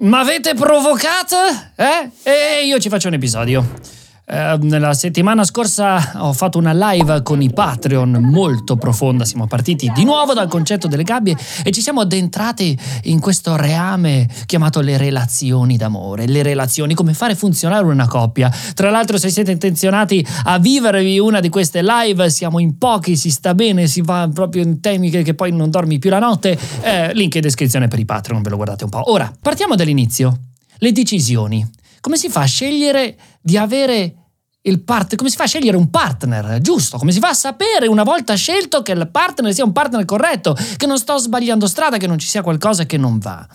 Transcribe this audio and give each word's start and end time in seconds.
Ma 0.00 0.20
avete 0.20 0.54
provocato? 0.54 1.36
Eh? 1.74 2.10
E 2.22 2.64
io 2.64 2.78
ci 2.78 2.88
faccio 2.88 3.08
un 3.08 3.14
episodio. 3.14 3.66
Eh, 4.30 4.78
la 4.78 4.92
settimana 4.92 5.42
scorsa 5.42 6.12
ho 6.16 6.34
fatto 6.34 6.58
una 6.58 6.74
live 6.74 7.22
con 7.22 7.40
i 7.40 7.50
Patreon 7.50 8.10
molto 8.30 8.76
profonda, 8.76 9.24
siamo 9.24 9.46
partiti 9.46 9.90
di 9.94 10.04
nuovo 10.04 10.34
dal 10.34 10.48
concetto 10.48 10.86
delle 10.86 11.02
gabbie 11.02 11.34
e 11.64 11.70
ci 11.70 11.80
siamo 11.80 12.02
addentrati 12.02 12.78
in 13.04 13.20
questo 13.20 13.56
reame 13.56 14.28
chiamato 14.44 14.82
le 14.82 14.98
relazioni 14.98 15.78
d'amore, 15.78 16.26
le 16.26 16.42
relazioni, 16.42 16.92
come 16.92 17.14
fare 17.14 17.34
funzionare 17.34 17.86
una 17.86 18.06
coppia. 18.06 18.52
Tra 18.74 18.90
l'altro 18.90 19.16
se 19.16 19.30
siete 19.30 19.52
intenzionati 19.52 20.26
a 20.44 20.58
vivervi 20.58 21.18
una 21.18 21.40
di 21.40 21.48
queste 21.48 21.80
live, 21.82 22.28
siamo 22.28 22.58
in 22.58 22.76
pochi, 22.76 23.16
si 23.16 23.30
sta 23.30 23.54
bene, 23.54 23.86
si 23.86 24.02
va 24.02 24.28
proprio 24.30 24.62
in 24.62 24.80
temi 24.80 25.08
che, 25.08 25.22
che 25.22 25.32
poi 25.32 25.52
non 25.52 25.70
dormi 25.70 25.98
più 25.98 26.10
la 26.10 26.18
notte, 26.18 26.58
eh, 26.82 27.14
link 27.14 27.34
in 27.34 27.40
descrizione 27.40 27.88
per 27.88 27.98
i 27.98 28.04
Patreon, 28.04 28.42
ve 28.42 28.50
lo 28.50 28.56
guardate 28.56 28.84
un 28.84 28.90
po'. 28.90 29.10
Ora, 29.10 29.32
partiamo 29.40 29.74
dall'inizio. 29.74 30.38
Le 30.76 30.92
decisioni. 30.92 31.66
Come 32.08 32.20
si 32.20 32.30
fa 32.30 32.40
a 32.40 32.46
scegliere 32.46 33.18
di 33.38 33.58
avere 33.58 34.14
il 34.62 34.80
partner, 34.80 35.18
come 35.18 35.28
si 35.28 35.36
fa 35.36 35.44
a 35.44 35.46
scegliere 35.46 35.76
un 35.76 35.90
partner 35.90 36.58
giusto? 36.62 36.96
Come 36.96 37.12
si 37.12 37.18
fa 37.18 37.28
a 37.28 37.34
sapere 37.34 37.86
una 37.86 38.02
volta 38.02 38.34
scelto 38.34 38.80
che 38.80 38.92
il 38.92 39.10
partner 39.10 39.52
sia 39.52 39.62
un 39.62 39.72
partner 39.72 40.06
corretto, 40.06 40.56
che 40.78 40.86
non 40.86 40.96
sto 40.96 41.18
sbagliando 41.18 41.66
strada, 41.66 41.98
che 41.98 42.06
non 42.06 42.18
ci 42.18 42.26
sia 42.26 42.40
qualcosa 42.40 42.86
che 42.86 42.96
non 42.96 43.18
va? 43.18 43.46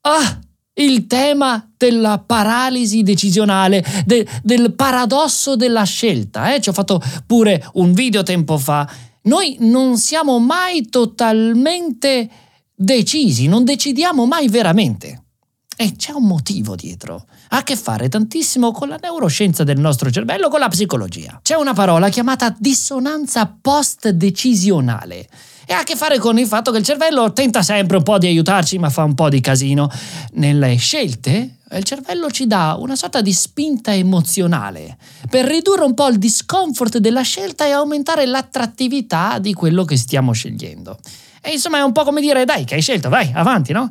Ah, 0.00 0.40
il 0.72 1.06
tema 1.06 1.70
della 1.76 2.18
paralisi 2.18 3.04
decisionale, 3.04 3.84
de, 4.04 4.26
del 4.42 4.74
paradosso 4.74 5.54
della 5.54 5.84
scelta. 5.84 6.52
Eh? 6.52 6.60
Ci 6.60 6.70
ho 6.70 6.72
fatto 6.72 7.00
pure 7.24 7.64
un 7.74 7.92
video 7.92 8.24
tempo 8.24 8.58
fa. 8.58 8.90
Noi 9.22 9.58
non 9.60 9.96
siamo 9.96 10.40
mai 10.40 10.88
totalmente 10.88 12.28
decisi, 12.74 13.46
non 13.46 13.62
decidiamo 13.62 14.26
mai 14.26 14.48
veramente. 14.48 15.20
E 15.76 15.94
c'è 15.96 16.12
un 16.12 16.26
motivo 16.26 16.76
dietro. 16.76 17.26
Ha 17.48 17.58
a 17.58 17.62
che 17.62 17.76
fare 17.76 18.08
tantissimo 18.08 18.72
con 18.72 18.88
la 18.88 18.98
neuroscienza 19.00 19.64
del 19.64 19.78
nostro 19.78 20.10
cervello, 20.10 20.48
con 20.48 20.60
la 20.60 20.68
psicologia. 20.68 21.38
C'è 21.42 21.54
una 21.54 21.72
parola 21.72 22.08
chiamata 22.08 22.54
dissonanza 22.58 23.54
post-decisionale 23.60 25.28
e 25.66 25.72
ha 25.72 25.80
a 25.80 25.82
che 25.82 25.96
fare 25.96 26.18
con 26.18 26.38
il 26.38 26.46
fatto 26.46 26.70
che 26.70 26.78
il 26.78 26.84
cervello 26.84 27.32
tenta 27.32 27.62
sempre 27.62 27.96
un 27.96 28.02
po' 28.02 28.18
di 28.18 28.26
aiutarci, 28.26 28.78
ma 28.78 28.90
fa 28.90 29.04
un 29.04 29.14
po' 29.14 29.28
di 29.28 29.40
casino. 29.40 29.90
Nelle 30.32 30.76
scelte, 30.76 31.56
il 31.70 31.84
cervello 31.84 32.30
ci 32.30 32.46
dà 32.46 32.76
una 32.78 32.96
sorta 32.96 33.20
di 33.20 33.32
spinta 33.32 33.94
emozionale 33.94 34.96
per 35.30 35.46
ridurre 35.46 35.84
un 35.84 35.94
po' 35.94 36.08
il 36.08 36.18
discomfort 36.18 36.98
della 36.98 37.22
scelta 37.22 37.66
e 37.66 37.70
aumentare 37.70 38.26
l'attrattività 38.26 39.38
di 39.38 39.54
quello 39.54 39.84
che 39.84 39.96
stiamo 39.96 40.32
scegliendo. 40.32 40.98
E 41.40 41.52
insomma 41.52 41.78
è 41.78 41.82
un 41.82 41.92
po' 41.92 42.04
come 42.04 42.20
dire, 42.20 42.44
dai, 42.44 42.64
che 42.64 42.74
hai 42.74 42.82
scelto, 42.82 43.08
vai, 43.08 43.30
avanti, 43.34 43.72
no? 43.72 43.88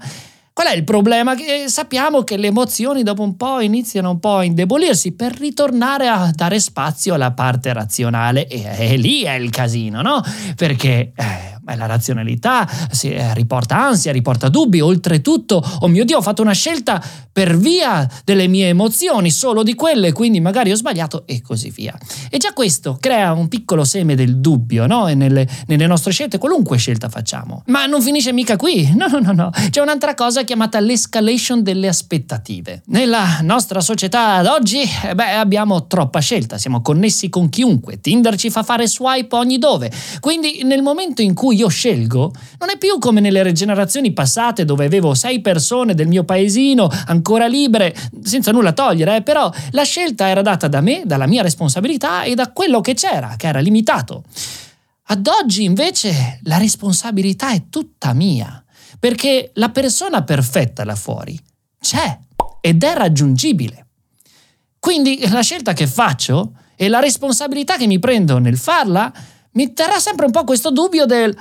Qual 0.54 0.68
è 0.68 0.76
il 0.76 0.84
problema? 0.84 1.34
Che 1.34 1.66
sappiamo 1.68 2.24
che 2.24 2.38
le 2.38 2.48
emozioni 2.48 3.02
dopo 3.02 3.24
un 3.24 3.36
po' 3.36 3.60
iniziano 3.60 4.12
un 4.12 4.20
po' 4.20 4.36
a 4.36 4.44
indebolirsi 4.44 5.14
per 5.14 5.36
ritornare 5.36 6.08
a 6.08 6.30
dare 6.32 6.60
spazio 6.60 7.16
alla 7.16 7.32
parte 7.32 7.74
razionale 7.74 8.48
e, 8.48 8.64
e 8.92 8.98
lì 8.98 9.24
è 9.24 9.34
il 9.34 9.50
casino, 9.50 10.04
no? 10.04 10.22
Perché 10.56 11.12
eh, 11.16 11.58
la 11.76 11.86
razionalità 11.86 12.68
eh, 13.02 13.34
riporta 13.34 13.78
ansia, 13.78 14.12
riporta 14.12 14.50
dubbi, 14.50 14.82
oltretutto, 14.82 15.64
oh 15.80 15.88
mio 15.88 16.04
Dio, 16.04 16.18
ho 16.18 16.22
fatto 16.22 16.42
una 16.42 16.54
scelta 16.54 17.04
per 17.32 17.58
via 17.58 18.08
delle 18.24 18.48
mie 18.48 18.68
emozioni, 18.68 19.32
solo 19.32 19.64
di 19.64 19.74
quelle, 19.74 20.12
quindi 20.12 20.40
magari 20.40 20.72
ho 20.72 20.76
sbagliato 20.76 21.24
e 21.26 21.42
così 21.42 21.72
via. 21.72 21.98
E 22.30 22.38
già 22.38 22.54
questo 22.54 22.98
crea 23.00 23.34
un 23.34 23.48
piccolo 23.48 23.84
seme 23.84 24.16
del 24.16 24.38
dubbio, 24.38 24.86
no? 24.86 25.08
E 25.08 25.16
nelle, 25.16 25.48
nelle 25.68 25.88
nostre 25.88 26.12
scelte, 26.12 26.38
qualunque 26.38 26.78
scelta 26.78 27.10
facciamo. 27.10 27.64
Ma 27.68 27.86
non 27.86 28.02
finisce 28.02 28.32
mica 28.34 28.56
qui, 28.56 28.94
no, 28.96 29.08
no, 29.08 29.20
no, 29.20 29.32
no. 29.32 29.50
C'è 29.70 29.82
un'altra 29.82 30.14
cosa 30.14 30.44
chiamata 30.44 30.80
l'escalation 30.80 31.64
delle 31.64 31.88
aspettative. 31.88 32.84
Nella 32.88 33.40
nostra 33.42 33.82
società 33.82 34.36
ad 34.36 34.46
oggi, 34.46 34.82
eh 35.04 35.16
beh, 35.16 35.32
abbiamo 35.32 35.88
troppa 35.88 36.20
scelta, 36.20 36.58
siamo 36.58 36.82
connessi 36.82 37.30
con 37.30 37.50
chiunque, 37.50 38.00
Tinder 38.00 38.36
ci 38.36 38.50
fa 38.50 38.64
fare 38.64 38.88
swipe 38.88 39.36
ogni 39.36 39.58
dove, 39.58 39.92
quindi 40.20 40.62
nel 40.64 40.82
momento 40.82 41.22
in 41.22 41.34
cui 41.34 41.53
io 41.54 41.68
scelgo 41.68 42.34
non 42.60 42.70
è 42.70 42.78
più 42.78 42.98
come 43.00 43.20
nelle 43.20 43.52
generazioni 43.52 44.12
passate 44.14 44.66
dove 44.66 44.86
avevo 44.86 45.14
sei 45.14 45.42
persone 45.42 45.94
del 45.94 46.08
mio 46.08 46.24
paesino 46.24 46.90
ancora 47.06 47.48
libere, 47.48 47.96
senza 48.24 48.52
nulla 48.52 48.74
togliere, 48.74 49.18
eh, 49.18 49.22
però 49.22 49.52
la 49.72 49.84
scelta 49.84 50.28
era 50.28 50.42
data 50.42 50.68
da 50.68 50.82
me, 50.82 51.04
dalla 51.06 51.28
mia 51.28 51.42
responsabilità 51.42 52.24
e 52.24 52.36
da 52.36 52.52
quello 52.52 52.82
che 52.82 52.94
c'era, 52.94 53.36
che 53.38 53.48
era 53.48 53.60
limitato. 53.60 54.24
Ad 55.08 55.28
oggi 55.28 55.64
invece 55.64 56.40
la 56.44 56.58
responsabilità 56.58 57.52
è 57.52 57.64
tutta 57.70 58.14
mia, 58.14 58.64
perché 59.00 59.52
la 59.56 59.70
persona 59.70 60.24
perfetta 60.24 60.86
là 60.86 60.96
fuori 60.96 61.38
c'è 61.80 62.18
ed 62.62 62.84
è 62.84 62.94
raggiungibile. 62.94 63.88
Quindi 64.80 65.28
la 65.30 65.42
scelta 65.42 65.74
che 65.74 65.88
faccio 65.88 66.54
e 66.76 66.88
la 66.88 67.00
responsabilità 67.00 67.78
che 67.78 67.88
mi 67.88 68.00
prendo 68.00 68.40
nel 68.40 68.58
farla 68.58 69.12
mi 69.54 69.74
terrà 69.74 70.00
sempre 70.00 70.26
un 70.26 70.32
po' 70.32 70.44
questo 70.44 70.72
dubbio 70.72 71.06
del 71.06 71.36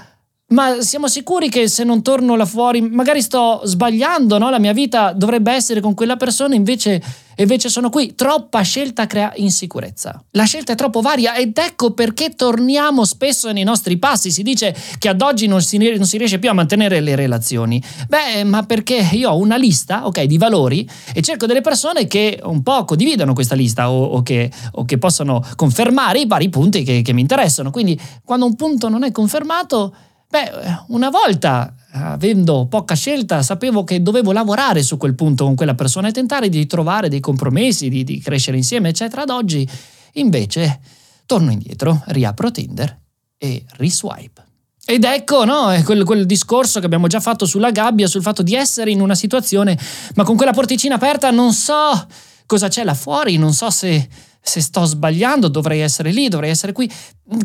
ma 0.52 0.80
siamo 0.80 1.08
sicuri 1.08 1.48
che 1.48 1.68
se 1.68 1.82
non 1.82 2.02
torno 2.02 2.36
là 2.36 2.44
fuori, 2.44 2.80
magari 2.80 3.22
sto 3.22 3.62
sbagliando, 3.64 4.38
no? 4.38 4.50
La 4.50 4.58
mia 4.58 4.72
vita 4.72 5.12
dovrebbe 5.12 5.52
essere 5.52 5.80
con 5.80 5.94
quella 5.94 6.16
persona, 6.16 6.54
invece, 6.54 7.02
invece 7.36 7.68
sono 7.68 7.88
qui. 7.88 8.14
Troppa 8.14 8.60
scelta 8.60 9.06
crea 9.06 9.32
insicurezza. 9.36 10.22
La 10.32 10.44
scelta 10.44 10.72
è 10.72 10.76
troppo 10.76 11.00
varia 11.00 11.34
ed 11.34 11.56
ecco 11.56 11.92
perché 11.92 12.34
torniamo 12.34 13.04
spesso 13.04 13.50
nei 13.50 13.64
nostri 13.64 13.98
passi. 13.98 14.30
Si 14.30 14.42
dice 14.42 14.76
che 14.98 15.08
ad 15.08 15.22
oggi 15.22 15.46
non 15.46 15.62
si, 15.62 15.78
non 15.78 16.04
si 16.04 16.18
riesce 16.18 16.38
più 16.38 16.50
a 16.50 16.54
mantenere 16.54 17.00
le 17.00 17.16
relazioni. 17.16 17.82
Beh, 18.08 18.44
ma 18.44 18.62
perché 18.64 19.08
io 19.12 19.30
ho 19.30 19.38
una 19.38 19.56
lista, 19.56 20.06
ok, 20.06 20.22
di 20.24 20.36
valori 20.36 20.88
e 21.14 21.22
cerco 21.22 21.46
delle 21.46 21.62
persone 21.62 22.06
che 22.06 22.40
un 22.42 22.62
po' 22.62 22.84
condividano 22.84 23.32
questa 23.32 23.54
lista 23.54 23.90
o, 23.90 24.04
o, 24.04 24.22
che, 24.22 24.50
o 24.72 24.84
che, 24.84 24.98
possono 24.98 25.42
confermare 25.56 26.20
i 26.20 26.26
vari 26.26 26.50
punti 26.50 26.82
che, 26.82 27.00
che 27.00 27.12
mi 27.14 27.22
interessano. 27.22 27.70
Quindi 27.70 27.98
quando 28.22 28.44
un 28.44 28.54
punto 28.54 28.88
non 28.90 29.02
è 29.02 29.10
confermato 29.10 29.94
Beh, 30.32 30.50
una 30.86 31.10
volta, 31.10 31.74
avendo 31.90 32.64
poca 32.66 32.94
scelta, 32.94 33.42
sapevo 33.42 33.84
che 33.84 34.00
dovevo 34.00 34.32
lavorare 34.32 34.82
su 34.82 34.96
quel 34.96 35.14
punto 35.14 35.44
con 35.44 35.54
quella 35.54 35.74
persona 35.74 36.08
e 36.08 36.12
tentare 36.12 36.48
di 36.48 36.66
trovare 36.66 37.10
dei 37.10 37.20
compromessi, 37.20 37.90
di, 37.90 38.02
di 38.02 38.18
crescere 38.18 38.56
insieme, 38.56 38.88
eccetera. 38.88 39.24
Ad 39.24 39.28
oggi, 39.28 39.68
invece, 40.12 40.80
torno 41.26 41.50
indietro, 41.50 42.02
riapro 42.06 42.50
Tinder 42.50 42.98
e 43.36 43.62
riswipe. 43.76 44.42
Ed 44.86 45.04
ecco, 45.04 45.44
no, 45.44 45.70
è 45.70 45.82
quel, 45.82 46.02
quel, 46.04 46.24
discorso 46.24 46.80
che 46.80 46.86
abbiamo 46.86 47.08
già 47.08 47.20
fatto 47.20 47.44
sulla 47.44 47.70
gabbia, 47.70 48.06
sul 48.06 48.22
fatto 48.22 48.42
di 48.42 48.54
essere 48.54 48.90
in 48.90 49.02
una 49.02 49.14
situazione, 49.14 49.78
ma 50.14 50.24
con 50.24 50.36
quella 50.36 50.52
porticina 50.52 50.94
aperta 50.94 51.30
non 51.30 51.52
so 51.52 52.06
cosa 52.46 52.68
c'è 52.68 52.84
là 52.84 52.94
fuori, 52.94 53.36
non 53.36 53.52
so 53.52 53.68
se 53.68 54.08
se 54.42 54.60
sto 54.60 54.84
sbagliando 54.84 55.46
dovrei 55.46 55.80
essere 55.80 56.10
lì, 56.10 56.28
dovrei 56.28 56.50
essere 56.50 56.72
qui. 56.72 56.90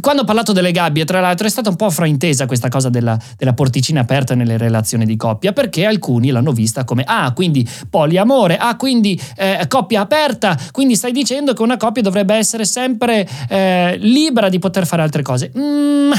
Quando 0.01 0.23
ho 0.23 0.25
parlato 0.25 0.51
delle 0.51 0.71
gabbie, 0.71 1.05
tra 1.05 1.21
l'altro, 1.21 1.45
è 1.45 1.49
stata 1.49 1.69
un 1.69 1.75
po' 1.75 1.89
fraintesa 1.91 2.47
questa 2.47 2.67
cosa 2.69 2.89
della, 2.89 3.17
della 3.37 3.53
porticina 3.53 4.01
aperta 4.01 4.33
nelle 4.33 4.57
relazioni 4.57 5.05
di 5.05 5.15
coppia, 5.15 5.53
perché 5.53 5.85
alcuni 5.85 6.31
l'hanno 6.31 6.51
vista 6.51 6.83
come, 6.83 7.03
ah, 7.05 7.31
quindi 7.33 7.67
poliamore, 7.89 8.57
ah, 8.57 8.75
quindi 8.75 9.19
eh, 9.35 9.65
coppia 9.67 10.01
aperta, 10.01 10.57
quindi 10.71 10.95
stai 10.95 11.11
dicendo 11.11 11.53
che 11.53 11.61
una 11.61 11.77
coppia 11.77 12.01
dovrebbe 12.01 12.33
essere 12.33 12.65
sempre 12.65 13.27
eh, 13.47 13.97
libera 13.99 14.49
di 14.49 14.57
poter 14.57 14.87
fare 14.87 15.03
altre 15.03 15.21
cose. 15.21 15.51
Mm, 15.55 16.11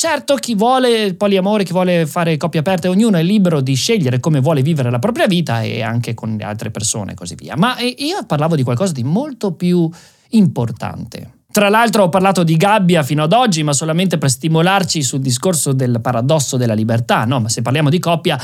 Certo, 0.00 0.36
chi 0.36 0.54
vuole 0.54 1.14
poliamore, 1.14 1.64
chi 1.64 1.72
vuole 1.72 2.06
fare 2.06 2.36
coppie 2.36 2.60
aperte, 2.60 2.86
ognuno 2.86 3.16
è 3.16 3.22
libero 3.24 3.60
di 3.60 3.74
scegliere 3.74 4.20
come 4.20 4.38
vuole 4.38 4.62
vivere 4.62 4.92
la 4.92 5.00
propria 5.00 5.26
vita 5.26 5.62
e 5.62 5.82
anche 5.82 6.14
con 6.14 6.36
le 6.36 6.44
altre 6.44 6.70
persone 6.70 7.10
e 7.10 7.14
così 7.16 7.34
via. 7.34 7.56
Ma 7.56 7.76
eh, 7.78 7.96
io 7.98 8.24
parlavo 8.24 8.54
di 8.54 8.62
qualcosa 8.62 8.92
di 8.92 9.02
molto 9.02 9.54
più 9.54 9.90
importante. 10.28 11.32
Tra 11.50 11.68
l'altro 11.68 12.04
ho 12.04 12.08
parlato 12.10 12.44
di 12.44 12.56
gabbia 12.56 13.02
fino 13.02 13.24
ad 13.24 13.32
oggi, 13.32 13.64
ma 13.64 13.72
solamente 13.72 14.18
per 14.18 14.30
stimolarci 14.30 15.02
sul 15.02 15.18
discorso 15.18 15.72
del 15.72 15.98
paradosso 16.00 16.56
della 16.56 16.74
libertà, 16.74 17.24
no? 17.24 17.40
Ma 17.40 17.48
se 17.48 17.62
parliamo 17.62 17.90
di 17.90 17.98
coppia, 17.98 18.38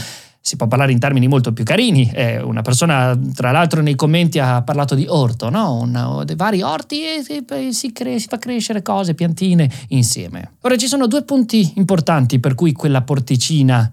si 0.46 0.56
può 0.56 0.66
parlare 0.66 0.92
in 0.92 0.98
termini 0.98 1.26
molto 1.26 1.54
più 1.54 1.64
carini. 1.64 2.10
Eh, 2.12 2.42
una 2.42 2.60
persona, 2.60 3.18
tra 3.34 3.50
l'altro, 3.50 3.80
nei 3.80 3.94
commenti 3.94 4.38
ha 4.38 4.60
parlato 4.60 4.94
di 4.94 5.06
orto, 5.08 5.48
no? 5.48 5.76
Una, 5.80 6.22
dei 6.22 6.36
vari 6.36 6.60
orti 6.60 7.02
e 7.02 7.22
si, 7.22 7.42
si, 7.72 7.92
cre- 7.92 8.18
si, 8.18 8.26
fa 8.28 8.36
crescere 8.36 8.82
cose, 8.82 9.14
piantine 9.14 9.70
insieme. 9.88 10.56
Ora 10.60 10.76
ci 10.76 10.86
sono 10.86 11.06
due 11.06 11.22
punti 11.22 11.72
importanti 11.76 12.40
per 12.40 12.54
cui 12.54 12.72
quella 12.72 13.00
porticina 13.00 13.90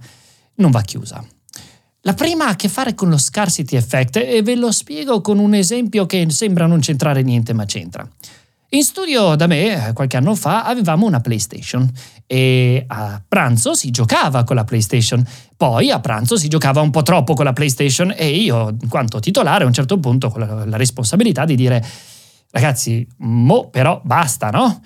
non 0.55 0.71
va 0.71 0.81
chiusa. 0.81 1.25
La 2.01 2.13
prima 2.15 2.47
ha 2.47 2.49
a 2.49 2.55
che 2.57 2.67
fare 2.67 2.95
con 2.95 3.07
lo 3.07 3.17
scarcity 3.17 3.77
effect 3.77 4.17
e 4.17 4.41
ve 4.41 4.55
lo 4.55 4.73
spiego 4.73 5.21
con 5.21 5.39
un 5.39 5.53
esempio 5.53 6.05
che 6.05 6.29
sembra 6.31 6.65
non 6.65 6.81
centrare 6.81 7.21
niente 7.21 7.53
ma 7.53 7.63
c'entra. 7.63 8.05
In 8.73 8.83
studio 8.83 9.35
da 9.35 9.47
me, 9.47 9.89
eh, 9.89 9.93
qualche 9.93 10.15
anno 10.15 10.33
fa, 10.33 10.63
avevamo 10.63 11.05
una 11.05 11.19
PlayStation 11.19 11.89
e 12.25 12.85
a 12.87 13.21
pranzo 13.27 13.73
si 13.73 13.91
giocava 13.91 14.45
con 14.45 14.55
la 14.55 14.63
PlayStation. 14.63 15.21
Poi 15.57 15.91
a 15.91 15.99
pranzo 15.99 16.37
si 16.37 16.47
giocava 16.47 16.79
un 16.79 16.89
po' 16.89 17.03
troppo 17.03 17.33
con 17.33 17.43
la 17.43 17.51
PlayStation 17.51 18.13
e 18.15 18.29
io, 18.29 18.69
in 18.69 18.87
quanto 18.87 19.19
titolare, 19.19 19.65
a 19.65 19.67
un 19.67 19.73
certo 19.73 19.99
punto 19.99 20.27
ho 20.33 20.37
la, 20.37 20.77
responsabilità 20.77 21.43
di 21.43 21.55
dire 21.55 21.85
ragazzi, 22.51 23.05
mo 23.17 23.67
però 23.69 23.99
basta, 24.05 24.49
no? 24.51 24.81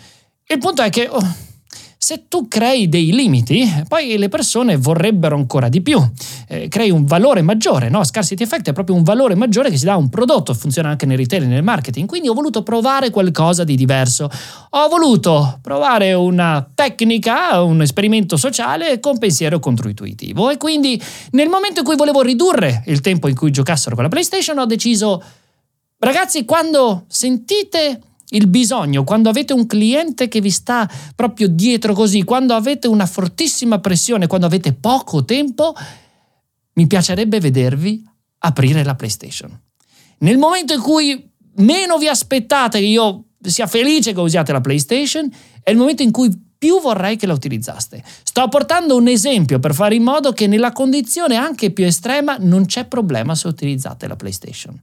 Il 0.48 0.58
punto 0.58 0.82
è 0.82 0.90
che... 0.90 1.08
Oh, 1.08 1.36
se 2.06 2.26
tu 2.28 2.48
crei 2.48 2.88
dei 2.88 3.12
limiti, 3.12 3.68
poi 3.88 4.16
le 4.20 4.30
persone 4.30 4.78
vorrebbero 4.78 5.36
ancora 5.36 5.70
di 5.70 5.82
più. 5.82 6.00
Eh, 6.48 6.68
crei 6.68 6.92
un 6.92 7.04
valore 7.04 7.42
maggiore, 7.42 7.90
no? 7.90 8.04
Scarcity 8.04 8.44
effect 8.44 8.70
è 8.70 8.74
proprio 8.74 8.96
un 8.96 9.02
valore 9.02 9.34
maggiore 9.34 9.72
che 9.72 9.78
si 9.78 9.86
dà 9.86 9.94
a 9.94 9.98
un 9.98 10.10
prodotto, 10.10 10.54
funziona 10.54 10.90
anche 10.90 11.08
nel 11.08 11.18
retail 11.18 11.42
e 11.42 11.48
nel 11.48 11.64
marketing. 11.64 12.08
Quindi 12.08 12.28
ho 12.28 12.36
voluto 12.36 12.62
provare 12.62 13.10
qualcosa 13.10 13.64
di 13.64 13.76
diverso. 13.76 14.30
Ho 14.70 14.88
voluto 14.88 15.58
provare 15.64 16.14
una 16.14 16.70
tecnica, 16.76 17.64
un 17.64 17.82
esperimento 17.82 18.38
sociale 18.38 19.00
con 19.00 19.18
pensiero 19.18 19.58
controintuitivo. 19.58 20.52
E 20.52 20.58
quindi 20.58 21.02
nel 21.32 21.50
momento 21.50 21.80
in 21.80 21.86
cui 21.88 21.96
volevo 21.96 22.22
ridurre 22.22 22.84
il 22.86 23.02
tempo 23.02 23.28
in 23.28 23.36
cui 23.36 23.50
giocassero 23.50 23.96
con 23.96 24.04
la 24.04 24.12
PlayStation, 24.12 24.60
ho 24.60 24.68
deciso, 24.68 25.24
ragazzi, 25.98 26.46
quando 26.46 27.06
sentite 27.08 28.00
il 28.30 28.48
bisogno, 28.48 29.04
quando 29.04 29.30
avete 29.30 29.54
un 29.54 29.68
cliente 29.68 30.28
che 30.28 30.42
vi 30.42 30.50
sta 30.50 30.90
proprio 31.16 31.48
dietro 31.48 31.94
così, 31.94 32.24
quando 32.24 32.54
avete 32.54 32.88
una 32.88 33.06
fortissima 33.06 33.80
pressione, 33.80 34.28
quando 34.28 34.48
avete 34.48 34.74
poco 34.74 35.24
tempo, 35.26 35.76
mi 36.74 36.88
piacerebbe 36.88 37.40
vedervi 37.40 38.04
aprire 38.40 38.84
la 38.84 38.96
PlayStation. 38.96 39.60
Nel 40.20 40.38
momento 40.38 40.74
in 40.74 40.82
cui 40.82 41.32
meno 41.58 41.98
vi 41.98 42.08
aspettate 42.08 42.80
che 42.80 42.86
io 42.86 43.26
sia 43.42 43.68
felice 43.68 44.14
che 44.14 44.20
usiate 44.20 44.52
la 44.52 44.62
PlayStation, 44.62 45.30
è 45.62 45.70
il 45.70 45.78
momento 45.78 46.02
in 46.02 46.12
cui 46.12 46.32
più 46.58 46.82
vorrei 46.82 47.16
che 47.16 47.28
la 47.28 47.34
utilizzaste. 47.34 48.04
Sto 48.24 48.48
portando 48.48 48.96
un 48.96 49.08
esempio 49.08 49.60
per 49.60 49.74
fare 49.74 49.96
in 49.96 50.04
modo 50.04 50.32
che 50.32 50.48
nella 50.48 50.72
condizione 50.72 51.36
anche 51.36 51.72
più 51.72 51.86
estrema 51.86 52.38
non 52.40 52.66
c'è 52.66 52.86
problema 52.86 53.36
se 53.36 53.48
utilizzate 53.48 54.08
la 54.08 54.16
PlayStation. 54.16 54.82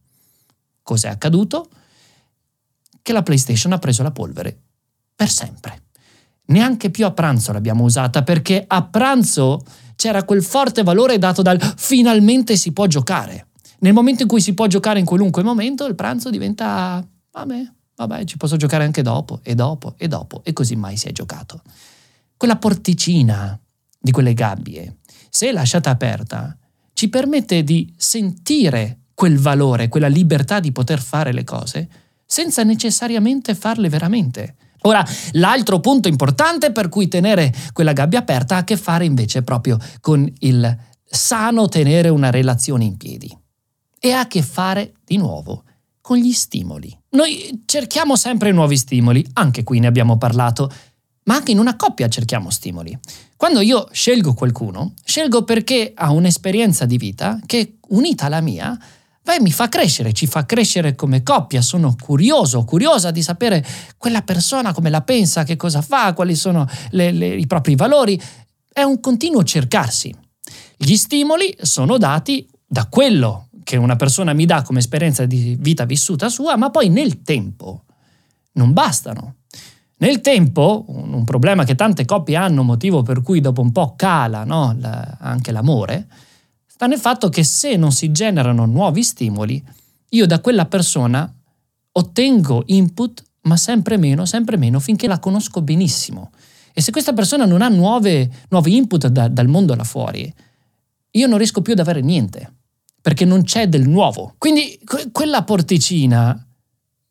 Cos'è 0.82 1.08
accaduto? 1.08 1.68
Che 3.02 3.12
la 3.12 3.22
PlayStation 3.22 3.72
ha 3.72 3.78
preso 3.78 4.02
la 4.02 4.12
polvere 4.12 4.56
per 5.14 5.28
sempre. 5.28 5.82
Neanche 6.46 6.90
più 6.90 7.04
a 7.04 7.12
pranzo 7.12 7.52
l'abbiamo 7.52 7.84
usata 7.84 8.22
perché 8.22 8.64
a 8.66 8.82
pranzo 8.84 9.62
c'era 9.96 10.24
quel 10.24 10.42
forte 10.42 10.82
valore 10.82 11.18
dato 11.18 11.42
dal 11.42 11.60
finalmente 11.76 12.56
si 12.56 12.72
può 12.72 12.86
giocare. 12.86 13.48
Nel 13.80 13.92
momento 13.92 14.22
in 14.22 14.28
cui 14.28 14.40
si 14.40 14.54
può 14.54 14.66
giocare 14.66 14.98
in 14.98 15.04
qualunque 15.04 15.42
momento, 15.42 15.86
il 15.86 15.94
pranzo 15.94 16.30
diventa 16.30 17.06
vabbè, 17.32 17.72
vabbè, 17.96 18.24
ci 18.24 18.36
posso 18.36 18.56
giocare 18.56 18.84
anche 18.84 19.02
dopo 19.02 19.40
e 19.42 19.54
dopo 19.54 19.94
e 19.96 20.08
dopo 20.08 20.42
e 20.44 20.52
così 20.52 20.76
mai 20.76 20.96
si 20.96 21.08
è 21.08 21.12
giocato. 21.12 21.62
Quella 22.36 22.56
porticina 22.56 23.58
di 23.98 24.10
quelle 24.10 24.34
gabbie, 24.34 24.98
se 25.30 25.52
lasciata 25.52 25.90
aperta, 25.90 26.56
ci 26.92 27.08
permette 27.08 27.64
di 27.64 27.92
sentire 27.96 28.98
quel 29.14 29.38
valore, 29.38 29.88
quella 29.88 30.08
libertà 30.08 30.60
di 30.60 30.72
poter 30.72 31.00
fare 31.00 31.32
le 31.32 31.44
cose 31.44 31.88
senza 32.32 32.62
necessariamente 32.62 33.54
farle 33.54 33.90
veramente. 33.90 34.56
Ora, 34.84 35.06
l'altro 35.32 35.80
punto 35.80 36.08
importante 36.08 36.72
per 36.72 36.88
cui 36.88 37.06
tenere 37.06 37.52
quella 37.74 37.92
gabbia 37.92 38.20
aperta 38.20 38.54
ha 38.54 38.58
a 38.60 38.64
che 38.64 38.78
fare 38.78 39.04
invece 39.04 39.42
proprio 39.42 39.76
con 40.00 40.26
il 40.38 40.78
sano 41.04 41.68
tenere 41.68 42.08
una 42.08 42.30
relazione 42.30 42.84
in 42.84 42.96
piedi. 42.96 43.30
E 43.98 44.12
ha 44.12 44.20
a 44.20 44.26
che 44.28 44.40
fare, 44.40 44.94
di 45.04 45.18
nuovo, 45.18 45.64
con 46.00 46.16
gli 46.16 46.32
stimoli. 46.32 46.98
Noi 47.10 47.64
cerchiamo 47.66 48.16
sempre 48.16 48.50
nuovi 48.50 48.78
stimoli, 48.78 49.22
anche 49.34 49.62
qui 49.62 49.78
ne 49.78 49.88
abbiamo 49.88 50.16
parlato, 50.16 50.72
ma 51.24 51.34
anche 51.34 51.52
in 51.52 51.58
una 51.58 51.76
coppia 51.76 52.08
cerchiamo 52.08 52.48
stimoli. 52.48 52.98
Quando 53.36 53.60
io 53.60 53.88
scelgo 53.92 54.32
qualcuno, 54.32 54.94
scelgo 55.04 55.44
perché 55.44 55.92
ha 55.94 56.10
un'esperienza 56.10 56.86
di 56.86 56.96
vita 56.96 57.38
che, 57.44 57.76
unita 57.88 58.24
alla 58.24 58.40
mia, 58.40 58.74
beh, 59.22 59.40
mi 59.40 59.52
fa 59.52 59.68
crescere, 59.68 60.12
ci 60.12 60.26
fa 60.26 60.44
crescere 60.44 60.94
come 60.94 61.22
coppia. 61.22 61.62
Sono 61.62 61.94
curioso, 62.00 62.64
curiosa 62.64 63.10
di 63.10 63.22
sapere 63.22 63.64
quella 63.96 64.22
persona 64.22 64.72
come 64.72 64.90
la 64.90 65.02
pensa, 65.02 65.44
che 65.44 65.56
cosa 65.56 65.80
fa, 65.80 66.12
quali 66.12 66.34
sono 66.34 66.68
le, 66.90 67.12
le, 67.12 67.34
i 67.34 67.46
propri 67.46 67.76
valori. 67.76 68.20
È 68.72 68.82
un 68.82 69.00
continuo 69.00 69.44
cercarsi. 69.44 70.14
Gli 70.76 70.96
stimoli 70.96 71.56
sono 71.60 71.98
dati 71.98 72.46
da 72.66 72.86
quello 72.86 73.48
che 73.62 73.76
una 73.76 73.96
persona 73.96 74.32
mi 74.32 74.44
dà 74.44 74.62
come 74.62 74.80
esperienza 74.80 75.24
di 75.24 75.56
vita 75.58 75.84
vissuta 75.84 76.28
sua, 76.28 76.56
ma 76.56 76.70
poi 76.70 76.88
nel 76.88 77.22
tempo 77.22 77.84
non 78.52 78.72
bastano. 78.72 79.36
Nel 79.98 80.20
tempo, 80.20 80.84
un 80.88 81.22
problema 81.22 81.62
che 81.62 81.76
tante 81.76 82.04
coppie 82.04 82.34
hanno, 82.34 82.64
motivo 82.64 83.02
per 83.02 83.22
cui 83.22 83.40
dopo 83.40 83.60
un 83.60 83.70
po' 83.70 83.94
cala 83.94 84.42
no? 84.42 84.74
la, 84.80 85.16
anche 85.20 85.52
l'amore, 85.52 86.08
sta 86.82 86.90
nel 86.90 86.98
fatto 86.98 87.28
che 87.28 87.44
se 87.44 87.76
non 87.76 87.92
si 87.92 88.10
generano 88.10 88.66
nuovi 88.66 89.04
stimoli, 89.04 89.62
io 90.10 90.26
da 90.26 90.40
quella 90.40 90.66
persona 90.66 91.32
ottengo 91.92 92.64
input, 92.66 93.22
ma 93.42 93.56
sempre 93.56 93.96
meno, 93.96 94.26
sempre 94.26 94.56
meno, 94.56 94.80
finché 94.80 95.06
la 95.06 95.20
conosco 95.20 95.62
benissimo. 95.62 96.32
E 96.72 96.80
se 96.80 96.90
questa 96.90 97.12
persona 97.12 97.44
non 97.44 97.62
ha 97.62 97.68
nuove, 97.68 98.28
nuovi 98.48 98.74
input 98.74 99.06
da, 99.06 99.28
dal 99.28 99.46
mondo 99.46 99.76
là 99.76 99.84
fuori, 99.84 100.32
io 101.12 101.26
non 101.28 101.38
riesco 101.38 101.62
più 101.62 101.74
ad 101.74 101.78
avere 101.78 102.00
niente, 102.00 102.52
perché 103.00 103.24
non 103.24 103.44
c'è 103.44 103.68
del 103.68 103.88
nuovo. 103.88 104.34
Quindi 104.38 104.80
que- 104.84 105.10
quella 105.12 105.44
porticina 105.44 106.48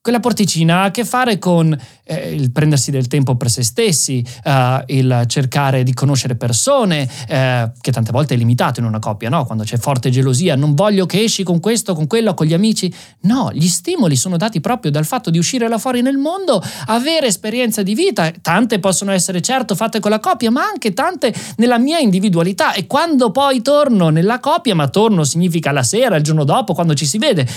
quella 0.01 0.19
porticina 0.19 0.79
ha 0.79 0.83
a 0.85 0.91
che 0.91 1.05
fare 1.05 1.37
con 1.37 1.77
eh, 2.03 2.33
il 2.33 2.51
prendersi 2.51 2.89
del 2.89 3.05
tempo 3.05 3.35
per 3.35 3.51
se 3.51 3.61
stessi, 3.61 4.25
eh, 4.43 4.83
il 4.87 5.23
cercare 5.27 5.83
di 5.83 5.93
conoscere 5.93 6.35
persone, 6.35 7.07
eh, 7.27 7.71
che 7.79 7.91
tante 7.91 8.11
volte 8.11 8.33
è 8.33 8.37
limitato 8.37 8.79
in 8.79 8.87
una 8.87 8.97
coppia, 8.97 9.29
no? 9.29 9.45
Quando 9.45 9.63
c'è 9.63 9.77
forte 9.77 10.09
gelosia, 10.09 10.55
non 10.55 10.73
voglio 10.73 11.05
che 11.05 11.21
esci 11.21 11.43
con 11.43 11.59
questo, 11.59 11.93
con 11.93 12.07
quello, 12.07 12.33
con 12.33 12.47
gli 12.47 12.53
amici. 12.53 12.91
No, 13.21 13.51
gli 13.53 13.67
stimoli 13.67 14.15
sono 14.15 14.37
dati 14.37 14.59
proprio 14.59 14.89
dal 14.89 15.05
fatto 15.05 15.29
di 15.29 15.37
uscire 15.37 15.67
là 15.67 15.77
fuori 15.77 16.01
nel 16.01 16.17
mondo, 16.17 16.63
avere 16.87 17.27
esperienza 17.27 17.83
di 17.83 17.93
vita. 17.93 18.31
Tante 18.41 18.79
possono 18.79 19.11
essere 19.11 19.39
certo 19.41 19.75
fatte 19.75 19.99
con 19.99 20.09
la 20.09 20.19
coppia, 20.19 20.49
ma 20.49 20.63
anche 20.63 20.93
tante 20.93 21.31
nella 21.57 21.77
mia 21.77 21.99
individualità. 21.99 22.73
E 22.73 22.87
quando 22.87 23.29
poi 23.29 23.61
torno 23.61 24.09
nella 24.09 24.39
coppia, 24.39 24.73
ma 24.73 24.87
torno 24.87 25.23
significa 25.23 25.71
la 25.71 25.83
sera, 25.83 26.15
il 26.15 26.23
giorno 26.23 26.43
dopo, 26.43 26.73
quando 26.73 26.95
ci 26.95 27.05
si 27.05 27.19
vede 27.19 27.47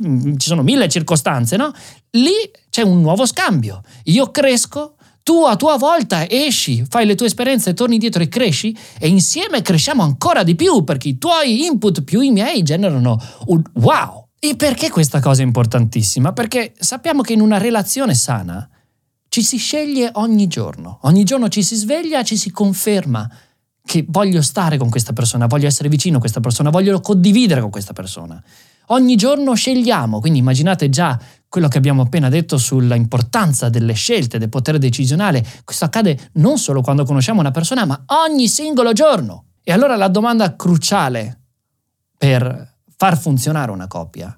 ci 0.00 0.48
sono 0.48 0.62
mille 0.62 0.88
circostanze, 0.88 1.56
no? 1.56 1.72
Lì 2.12 2.50
c'è 2.70 2.82
un 2.82 3.00
nuovo 3.00 3.26
scambio. 3.26 3.82
Io 4.04 4.30
cresco, 4.30 4.96
tu 5.22 5.44
a 5.44 5.56
tua 5.56 5.76
volta 5.76 6.28
esci, 6.28 6.84
fai 6.88 7.06
le 7.06 7.14
tue 7.14 7.26
esperienze, 7.26 7.74
torni 7.74 7.94
indietro 7.94 8.22
e 8.22 8.28
cresci 8.28 8.76
e 8.98 9.08
insieme 9.08 9.62
cresciamo 9.62 10.02
ancora 10.02 10.42
di 10.42 10.54
più 10.54 10.82
perché 10.84 11.08
i 11.08 11.18
tuoi 11.18 11.66
input 11.66 12.02
più 12.02 12.20
i 12.20 12.30
miei 12.30 12.62
generano 12.62 13.20
un 13.46 13.62
wow. 13.74 14.28
E 14.38 14.56
perché 14.56 14.88
questa 14.88 15.20
cosa 15.20 15.42
è 15.42 15.44
importantissima? 15.44 16.32
Perché 16.32 16.72
sappiamo 16.78 17.20
che 17.20 17.34
in 17.34 17.42
una 17.42 17.58
relazione 17.58 18.14
sana 18.14 18.66
ci 19.28 19.42
si 19.42 19.58
sceglie 19.58 20.10
ogni 20.14 20.46
giorno, 20.46 20.98
ogni 21.02 21.24
giorno 21.24 21.48
ci 21.48 21.62
si 21.62 21.76
sveglia, 21.76 22.24
ci 22.24 22.38
si 22.38 22.50
conferma 22.50 23.30
che 23.84 24.04
voglio 24.08 24.40
stare 24.40 24.78
con 24.78 24.88
questa 24.88 25.12
persona, 25.12 25.46
voglio 25.46 25.66
essere 25.66 25.88
vicino 25.88 26.16
a 26.16 26.20
questa 26.20 26.40
persona, 26.40 26.70
voglio 26.70 27.00
condividere 27.00 27.60
con 27.60 27.70
questa 27.70 27.92
persona. 27.92 28.42
Ogni 28.86 29.16
giorno 29.16 29.54
scegliamo, 29.54 30.20
quindi 30.20 30.40
immaginate 30.40 30.88
già 30.88 31.18
quello 31.48 31.68
che 31.68 31.78
abbiamo 31.78 32.02
appena 32.02 32.28
detto 32.28 32.58
sulla 32.58 32.94
importanza 32.94 33.68
delle 33.68 33.92
scelte, 33.92 34.38
del 34.38 34.48
potere 34.48 34.78
decisionale. 34.78 35.44
Questo 35.64 35.84
accade 35.84 36.30
non 36.34 36.58
solo 36.58 36.80
quando 36.80 37.04
conosciamo 37.04 37.40
una 37.40 37.50
persona, 37.50 37.84
ma 37.84 38.02
ogni 38.26 38.48
singolo 38.48 38.92
giorno. 38.92 39.44
E 39.62 39.72
allora 39.72 39.96
la 39.96 40.08
domanda 40.08 40.54
cruciale 40.56 41.40
per 42.16 42.76
far 42.96 43.18
funzionare 43.18 43.70
una 43.70 43.86
coppia 43.86 44.36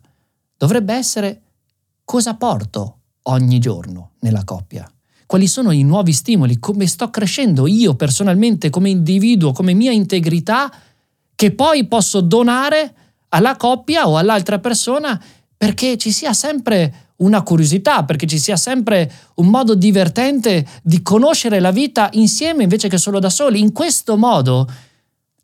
dovrebbe 0.57 0.95
essere 0.95 1.43
cosa 2.05 2.35
porto 2.35 2.99
ogni 3.23 3.59
giorno 3.59 4.13
nella 4.21 4.45
coppia? 4.45 4.91
Quali 5.27 5.47
sono 5.47 5.71
i 5.71 5.83
nuovi 5.83 6.13
stimoli? 6.13 6.59
Come 6.59 6.87
sto 6.87 7.11
crescendo 7.11 7.67
io 7.67 7.95
personalmente 7.95 8.71
come 8.71 8.91
individuo, 8.91 9.53
come 9.53 9.73
mia 9.73 9.91
integrità 9.91 10.71
che 11.35 11.53
poi 11.53 11.87
posso 11.87 12.21
donare 12.21 12.95
alla 13.35 13.57
coppia 13.57 14.09
o 14.09 14.17
all'altra 14.17 14.59
persona 14.59 15.21
perché 15.57 15.97
ci 15.97 16.11
sia 16.11 16.33
sempre 16.33 17.11
una 17.17 17.43
curiosità, 17.43 18.05
perché 18.05 18.27
ci 18.27 18.39
sia 18.39 18.57
sempre 18.57 19.11
un 19.37 19.47
modo 19.47 19.75
divertente 19.75 20.67
di 20.83 21.03
conoscere 21.03 21.61
la 21.61 21.71
vita 21.71 22.09
insieme 22.13 22.65
invece 22.65 22.89
che 22.89 22.99
solo 22.99 23.21
da 23.21 23.31
soli. 23.31 23.61
In 23.61 23.73
questo 23.73 24.17
modo 24.17 24.69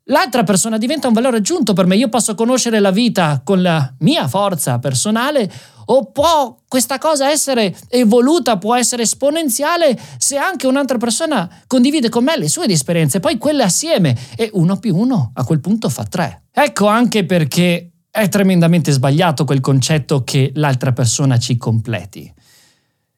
l'altra 0.09 0.43
persona 0.45 0.79
diventa 0.79 1.09
un 1.09 1.15
valore 1.15 1.39
aggiunto 1.39 1.73
per 1.73 1.87
me. 1.87 1.97
Io 1.97 2.09
posso 2.09 2.35
conoscere 2.35 2.81
la 2.81 2.91
vita 2.91 3.41
con 3.43 3.63
la 3.63 3.93
mia 4.01 4.29
forza 4.29 4.79
personale 4.79 5.51
o 5.91 6.11
può 6.11 6.59
questa 6.69 6.99
cosa 6.99 7.31
essere 7.31 7.75
evoluta, 7.89 8.59
può 8.59 8.75
essere 8.75 9.03
esponenziale 9.03 9.99
se 10.19 10.37
anche 10.37 10.67
un'altra 10.67 10.99
persona 10.99 11.49
condivide 11.67 12.11
con 12.11 12.25
me 12.25 12.37
le 12.37 12.49
sue 12.49 12.67
esperienze, 12.67 13.21
poi 13.21 13.39
quelle 13.39 13.63
assieme 13.63 14.17
e 14.37 14.51
uno 14.53 14.79
più 14.79 14.95
uno 14.95 15.31
a 15.35 15.45
quel 15.45 15.61
punto 15.61 15.89
fa 15.89 16.05
tre. 16.05 16.43
Ecco 16.53 16.87
anche 16.87 17.25
perché 17.25 17.91
è 18.11 18.29
tremendamente 18.29 18.93
sbagliato 18.93 19.45
quel 19.45 19.61
concetto 19.61 20.25
che 20.25 20.53
l'altra 20.55 20.93
persona 20.93 21.39
ci 21.39 21.57
completi. 21.57 22.33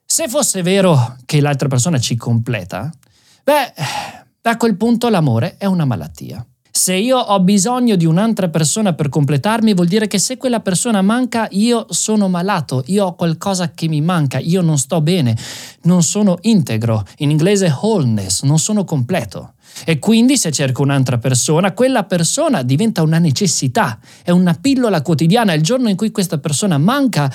Se 0.05 0.29
fosse 0.29 0.63
vero 0.63 1.17
che 1.25 1.41
l'altra 1.41 1.69
persona 1.69 1.99
ci 1.99 2.17
completa, 2.17 2.93
beh, 3.45 3.73
a 4.43 4.57
quel 4.57 4.77
punto 4.77 5.09
l'amore 5.09 5.57
è 5.57 5.67
una 5.67 5.85
malattia. 5.85 6.45
Se 6.73 6.95
io 6.95 7.19
ho 7.19 7.41
bisogno 7.41 7.97
di 7.97 8.05
un'altra 8.05 8.49
persona 8.49 8.95
per 8.95 9.09
completarmi, 9.09 9.75
vuol 9.75 9.89
dire 9.89 10.07
che 10.07 10.19
se 10.19 10.37
quella 10.37 10.61
persona 10.61 11.03
manca, 11.03 11.49
io 11.51 11.87
sono 11.91 12.29
malato, 12.29 12.85
io 12.87 13.07
ho 13.07 13.15
qualcosa 13.17 13.73
che 13.73 13.89
mi 13.89 14.01
manca, 14.01 14.39
io 14.39 14.63
non 14.63 14.79
sto 14.79 15.01
bene, 15.01 15.37
non 15.83 16.03
sono 16.03 16.39
integro, 16.43 17.05
in 17.19 17.31
inglese 17.31 17.77
wholeness, 17.83 18.43
non 18.43 18.59
sono 18.59 18.85
completo. 18.85 19.55
E 19.85 19.99
quindi 19.99 20.37
se 20.37 20.53
cerco 20.53 20.83
un'altra 20.83 21.19
persona, 21.19 21.73
quella 21.73 22.05
persona 22.05 22.63
diventa 22.63 23.03
una 23.03 23.19
necessità, 23.19 23.99
è 24.23 24.31
una 24.31 24.55
pillola 24.55 25.03
quotidiana. 25.03 25.53
Il 25.55 25.63
giorno 25.63 25.89
in 25.89 25.97
cui 25.97 26.11
questa 26.11 26.39
persona 26.39 26.79
manca, 26.79 27.33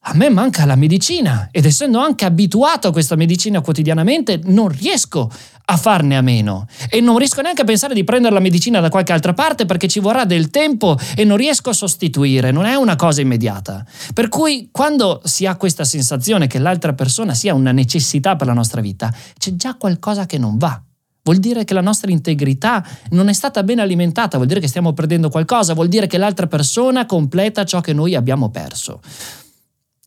a 0.00 0.14
me 0.14 0.30
manca 0.30 0.64
la 0.64 0.76
medicina 0.76 1.48
ed 1.50 1.66
essendo 1.66 1.98
anche 1.98 2.24
abituato 2.24 2.88
a 2.88 2.92
questa 2.92 3.16
medicina 3.16 3.60
quotidianamente 3.60 4.40
non 4.44 4.68
riesco 4.68 5.30
a 5.70 5.76
farne 5.76 6.16
a 6.16 6.22
meno 6.22 6.66
e 6.88 7.00
non 7.00 7.18
riesco 7.18 7.42
neanche 7.42 7.62
a 7.62 7.64
pensare 7.64 7.92
di 7.92 8.04
prendere 8.04 8.32
la 8.32 8.40
medicina 8.40 8.80
da 8.80 8.88
qualche 8.88 9.12
altra 9.12 9.34
parte 9.34 9.66
perché 9.66 9.86
ci 9.86 10.00
vorrà 10.00 10.24
del 10.24 10.50
tempo 10.50 10.96
e 11.14 11.24
non 11.24 11.36
riesco 11.36 11.70
a 11.70 11.74
sostituire, 11.74 12.50
non 12.52 12.64
è 12.64 12.74
una 12.74 12.96
cosa 12.96 13.20
immediata. 13.20 13.84
Per 14.14 14.28
cui 14.28 14.68
quando 14.72 15.20
si 15.24 15.44
ha 15.44 15.56
questa 15.56 15.84
sensazione 15.84 16.46
che 16.46 16.58
l'altra 16.58 16.94
persona 16.94 17.34
sia 17.34 17.52
una 17.52 17.72
necessità 17.72 18.36
per 18.36 18.46
la 18.46 18.54
nostra 18.54 18.80
vita, 18.80 19.12
c'è 19.36 19.56
già 19.56 19.74
qualcosa 19.74 20.24
che 20.24 20.38
non 20.38 20.56
va. 20.56 20.80
Vuol 21.22 21.40
dire 21.40 21.64
che 21.64 21.74
la 21.74 21.82
nostra 21.82 22.10
integrità 22.10 22.82
non 23.10 23.28
è 23.28 23.34
stata 23.34 23.62
ben 23.62 23.80
alimentata, 23.80 24.38
vuol 24.38 24.48
dire 24.48 24.60
che 24.60 24.68
stiamo 24.68 24.94
perdendo 24.94 25.28
qualcosa, 25.28 25.74
vuol 25.74 25.88
dire 25.88 26.06
che 26.06 26.16
l'altra 26.16 26.46
persona 26.46 27.04
completa 27.04 27.66
ciò 27.66 27.82
che 27.82 27.92
noi 27.92 28.14
abbiamo 28.14 28.48
perso 28.48 29.00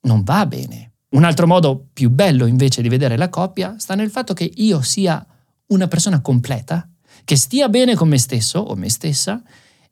non 0.01 0.23
va 0.23 0.45
bene. 0.45 0.91
Un 1.09 1.23
altro 1.23 1.45
modo 1.45 1.87
più 1.91 2.09
bello 2.09 2.45
invece 2.45 2.81
di 2.81 2.89
vedere 2.89 3.17
la 3.17 3.29
coppia 3.29 3.75
sta 3.77 3.95
nel 3.95 4.09
fatto 4.09 4.33
che 4.33 4.49
io 4.55 4.81
sia 4.81 5.25
una 5.67 5.87
persona 5.87 6.21
completa, 6.21 6.87
che 7.25 7.35
stia 7.35 7.67
bene 7.67 7.95
con 7.95 8.07
me 8.07 8.17
stesso 8.17 8.59
o 8.59 8.75
me 8.75 8.89
stessa 8.89 9.41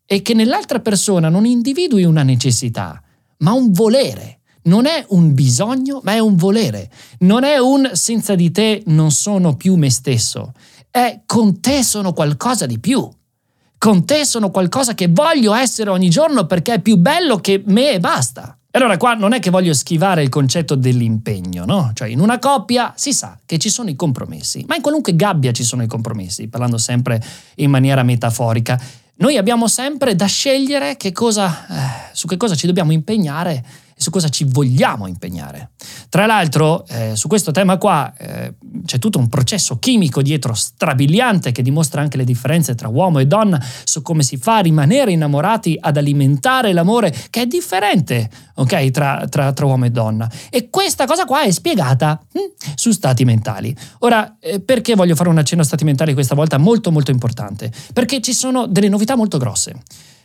e 0.05 0.21
che 0.21 0.33
nell'altra 0.33 0.79
persona 0.79 1.29
non 1.29 1.45
individui 1.45 2.03
una 2.03 2.23
necessità, 2.23 3.01
ma 3.39 3.51
un 3.51 3.71
volere. 3.71 4.39
Non 4.63 4.85
è 4.85 5.05
un 5.09 5.33
bisogno, 5.33 6.01
ma 6.03 6.13
è 6.13 6.19
un 6.19 6.35
volere. 6.35 6.89
Non 7.19 7.43
è 7.43 7.57
un 7.57 7.91
senza 7.93 8.35
di 8.35 8.51
te 8.51 8.83
non 8.87 9.11
sono 9.11 9.55
più 9.55 9.75
me 9.75 9.89
stesso. 9.89 10.53
È 10.89 11.21
con 11.25 11.61
te 11.61 11.83
sono 11.83 12.13
qualcosa 12.13 12.65
di 12.65 12.79
più. 12.79 13.09
Con 13.77 14.05
te 14.05 14.25
sono 14.25 14.51
qualcosa 14.51 14.93
che 14.93 15.07
voglio 15.07 15.53
essere 15.53 15.89
ogni 15.89 16.09
giorno 16.09 16.45
perché 16.45 16.75
è 16.75 16.81
più 16.81 16.97
bello 16.97 17.37
che 17.37 17.63
me 17.65 17.91
e 17.91 17.99
basta. 17.99 18.58
E 18.71 18.77
allora 18.77 18.97
qua 18.97 19.15
non 19.15 19.33
è 19.33 19.39
che 19.39 19.49
voglio 19.49 19.73
schivare 19.73 20.21
il 20.21 20.29
concetto 20.29 20.75
dell'impegno, 20.75 21.65
no? 21.65 21.89
Cioè 21.95 22.07
in 22.07 22.19
una 22.19 22.37
coppia 22.37 22.93
si 22.95 23.13
sa 23.13 23.39
che 23.43 23.57
ci 23.57 23.67
sono 23.67 23.89
i 23.89 23.95
compromessi, 23.95 24.63
ma 24.67 24.75
in 24.75 24.83
qualunque 24.83 25.15
gabbia 25.15 25.51
ci 25.51 25.63
sono 25.63 25.81
i 25.81 25.87
compromessi, 25.87 26.47
parlando 26.49 26.77
sempre 26.77 27.19
in 27.55 27.71
maniera 27.71 28.03
metaforica. 28.03 28.79
Noi 29.15 29.37
abbiamo 29.37 29.67
sempre 29.67 30.15
da 30.15 30.27
scegliere 30.27 30.97
che 30.97 31.11
cosa, 31.11 31.65
eh, 31.67 32.09
su 32.13 32.27
che 32.27 32.37
cosa 32.37 32.53
ci 32.53 32.67
dobbiamo 32.67 32.91
impegnare 32.91 33.65
e 33.99 34.01
su 34.01 34.09
cosa 34.09 34.29
ci 34.29 34.45
vogliamo 34.45 35.07
impegnare. 35.07 35.71
Tra 36.07 36.25
l'altro, 36.25 36.85
eh, 36.87 37.15
su 37.15 37.27
questo 37.27 37.51
tema 37.51 37.77
qua 37.77 38.13
eh, 38.17 38.53
c'è 38.85 38.97
tutto 38.97 39.19
un 39.19 39.27
processo 39.27 39.77
chimico 39.77 40.21
dietro 40.21 40.53
strabiliante 40.53 41.51
che 41.51 41.61
dimostra 41.61 42.01
anche 42.01 42.15
le 42.15 42.23
differenze 42.23 42.75
tra 42.75 42.87
uomo 42.87 43.19
e 43.19 43.27
donna 43.27 43.61
su 43.83 44.01
come 44.01 44.23
si 44.23 44.37
fa 44.37 44.57
a 44.57 44.61
rimanere 44.61 45.11
innamorati, 45.11 45.77
ad 45.79 45.97
alimentare 45.97 46.71
l'amore, 46.71 47.13
che 47.29 47.41
è 47.41 47.45
differente 47.45 48.29
okay, 48.55 48.89
tra, 48.89 49.25
tra, 49.29 49.51
tra, 49.51 49.65
uomo 49.65 49.85
e 49.85 49.91
donna. 49.91 50.31
E 50.49 50.69
questa 50.69 51.05
cosa 51.05 51.25
qua 51.25 51.41
è 51.41 51.51
spiegata 51.51 52.21
hm, 52.31 52.73
su 52.75 52.91
stati 52.91 53.25
mentali. 53.25 53.75
Ora, 53.99 54.37
eh, 54.39 54.61
perché 54.61 54.95
voglio 54.95 55.15
fare 55.15 55.27
un 55.27 55.37
accenno 55.37 55.61
a 55.61 55.65
stati 55.65 55.83
mentali 55.83 56.13
questa 56.13 56.35
volta? 56.35 56.57
Molto 56.57 56.89
molto 56.91 57.11
importante, 57.11 57.69
perché 57.91 58.21
ci 58.21 58.33
sono 58.33 58.65
delle 58.65 58.87
novità 58.87 59.17
molto 59.17 59.37
grosse. 59.37 59.75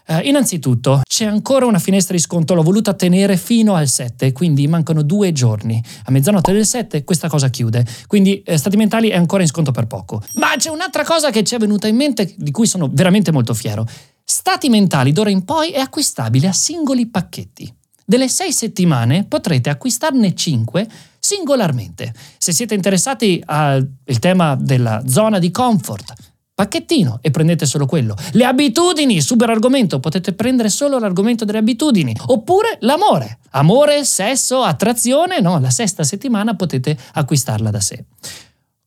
Uh, 0.06 0.20
innanzitutto 0.22 1.00
c'è 1.06 1.24
ancora 1.24 1.64
una 1.64 1.78
finestra 1.78 2.14
di 2.14 2.20
sconto, 2.20 2.52
l'ho 2.52 2.62
voluta 2.62 2.92
tenere 2.92 3.38
fino 3.38 3.74
al 3.74 3.88
7, 3.88 4.32
quindi 4.32 4.66
mancano 4.66 5.02
due 5.02 5.32
giorni. 5.32 5.82
A 6.04 6.10
mezzanotte 6.10 6.52
del 6.52 6.66
7 6.66 7.04
questa 7.04 7.28
cosa 7.28 7.48
chiude, 7.48 7.86
quindi 8.06 8.42
eh, 8.42 8.58
Stati 8.58 8.76
Mentali 8.76 9.08
è 9.08 9.16
ancora 9.16 9.42
in 9.42 9.48
sconto 9.48 9.70
per 9.70 9.86
poco. 9.86 10.22
Ma 10.34 10.54
c'è 10.56 10.68
un'altra 10.68 11.04
cosa 11.04 11.30
che 11.30 11.42
ci 11.42 11.54
è 11.54 11.58
venuta 11.58 11.88
in 11.88 11.96
mente 11.96 12.34
di 12.36 12.50
cui 12.50 12.66
sono 12.66 12.90
veramente 12.92 13.32
molto 13.32 13.54
fiero. 13.54 13.86
Stati 14.22 14.68
Mentali 14.68 15.12
d'ora 15.12 15.30
in 15.30 15.44
poi 15.44 15.70
è 15.70 15.78
acquistabile 15.78 16.48
a 16.48 16.52
singoli 16.52 17.06
pacchetti. 17.06 17.72
Delle 18.04 18.28
sei 18.28 18.52
settimane 18.52 19.24
potrete 19.24 19.70
acquistarne 19.70 20.34
5 20.34 20.86
singolarmente. 21.18 22.12
Se 22.36 22.52
siete 22.52 22.74
interessati 22.74 23.42
al 23.46 23.88
tema 24.20 24.54
della 24.56 25.02
zona 25.06 25.38
di 25.38 25.50
comfort, 25.50 26.12
pacchettino 26.54 27.18
e 27.20 27.30
prendete 27.30 27.66
solo 27.66 27.86
quello. 27.86 28.14
Le 28.32 28.44
abitudini, 28.44 29.20
super 29.20 29.50
argomento, 29.50 29.98
potete 29.98 30.32
prendere 30.32 30.68
solo 30.68 30.98
l'argomento 30.98 31.44
delle 31.44 31.58
abitudini. 31.58 32.14
Oppure 32.26 32.78
l'amore. 32.80 33.38
Amore, 33.50 34.04
sesso, 34.04 34.62
attrazione, 34.62 35.40
no, 35.40 35.58
la 35.58 35.70
sesta 35.70 36.04
settimana 36.04 36.54
potete 36.54 36.96
acquistarla 37.14 37.70
da 37.70 37.80
sé. 37.80 38.04